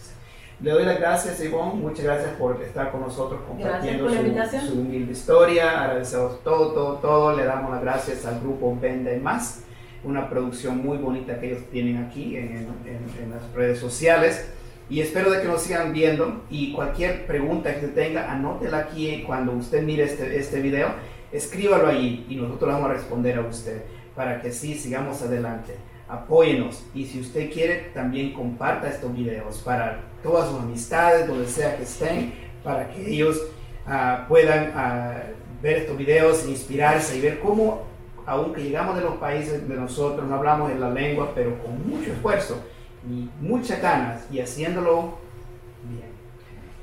Le 0.60 0.70
doy 0.70 0.84
las 0.84 0.98
gracias, 0.98 1.42
Ivonne. 1.44 1.74
Muchas 1.74 2.04
gracias 2.04 2.30
por 2.32 2.60
estar 2.62 2.90
con 2.90 3.02
nosotros 3.02 3.40
compartiendo 3.46 4.08
su, 4.08 4.66
su, 4.66 4.80
humilde 4.80 5.12
historia. 5.12 5.82
Agradecemos 5.82 6.42
todo, 6.42 6.72
todo, 6.72 6.94
todo. 6.96 7.36
Le 7.36 7.44
damos 7.44 7.70
las 7.70 7.80
gracias 7.80 8.26
al 8.26 8.40
grupo 8.40 8.76
Venda 8.80 9.14
y 9.14 9.20
Más, 9.20 9.62
una 10.02 10.28
producción 10.28 10.78
muy 10.78 10.98
bonita 10.98 11.38
que 11.38 11.52
ellos 11.52 11.62
tienen 11.70 12.04
aquí 12.04 12.36
en, 12.36 12.56
en, 12.84 13.22
en 13.22 13.30
las 13.30 13.52
redes 13.54 13.78
sociales. 13.78 14.50
Y 14.90 15.00
espero 15.00 15.30
de 15.30 15.42
que 15.42 15.46
nos 15.46 15.62
sigan 15.62 15.92
viendo. 15.92 16.42
Y 16.50 16.72
cualquier 16.72 17.26
pregunta 17.26 17.78
que 17.78 17.86
tenga, 17.88 18.32
anótela 18.32 18.78
aquí 18.78 19.22
cuando 19.26 19.52
usted 19.52 19.82
mire 19.82 20.04
este, 20.04 20.38
este 20.38 20.60
video 20.60 20.88
escríbalo 21.32 21.88
ahí 21.88 22.26
y 22.28 22.36
nosotros 22.36 22.72
vamos 22.72 22.90
a 22.90 22.94
responder 22.94 23.38
a 23.38 23.42
usted 23.42 23.82
para 24.14 24.40
que 24.40 24.50
sí 24.50 24.74
sigamos 24.74 25.22
adelante. 25.22 25.74
Apóyenos 26.08 26.84
y 26.94 27.04
si 27.04 27.20
usted 27.20 27.52
quiere 27.52 27.90
también 27.92 28.32
comparta 28.32 28.88
estos 28.88 29.14
videos 29.14 29.58
para 29.58 30.00
todas 30.22 30.48
sus 30.48 30.58
amistades, 30.58 31.26
donde 31.26 31.46
sea 31.46 31.76
que 31.76 31.82
estén, 31.82 32.32
para 32.64 32.90
que 32.90 33.10
ellos 33.10 33.40
ah, 33.86 34.24
puedan 34.28 34.72
ah, 34.74 35.22
ver 35.62 35.78
estos 35.78 35.96
videos, 35.96 36.46
inspirarse 36.48 37.18
y 37.18 37.20
ver 37.20 37.40
cómo, 37.40 37.82
aunque 38.26 38.62
llegamos 38.62 38.96
de 38.96 39.02
los 39.02 39.16
países 39.16 39.68
de 39.68 39.74
nosotros, 39.76 40.26
no 40.26 40.36
hablamos 40.36 40.70
de 40.70 40.78
la 40.78 40.90
lengua, 40.90 41.32
pero 41.34 41.58
con 41.62 41.88
mucho 41.88 42.12
esfuerzo 42.12 42.62
y 43.08 43.28
muchas 43.40 43.80
ganas 43.82 44.22
y 44.30 44.40
haciéndolo 44.40 45.18
bien, 45.84 46.10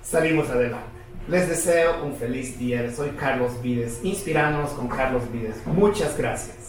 salimos 0.02 0.50
adelante. 0.50 0.96
Les 1.28 1.50
deseo 1.50 2.04
un 2.06 2.14
feliz 2.14 2.60
día. 2.60 2.92
Soy 2.92 3.10
Carlos 3.10 3.60
Vides, 3.62 4.00
inspirándonos 4.04 4.72
con 4.72 4.88
Carlos 4.88 5.24
Vides. 5.32 5.56
Muchas 5.66 6.16
gracias. 6.16 6.65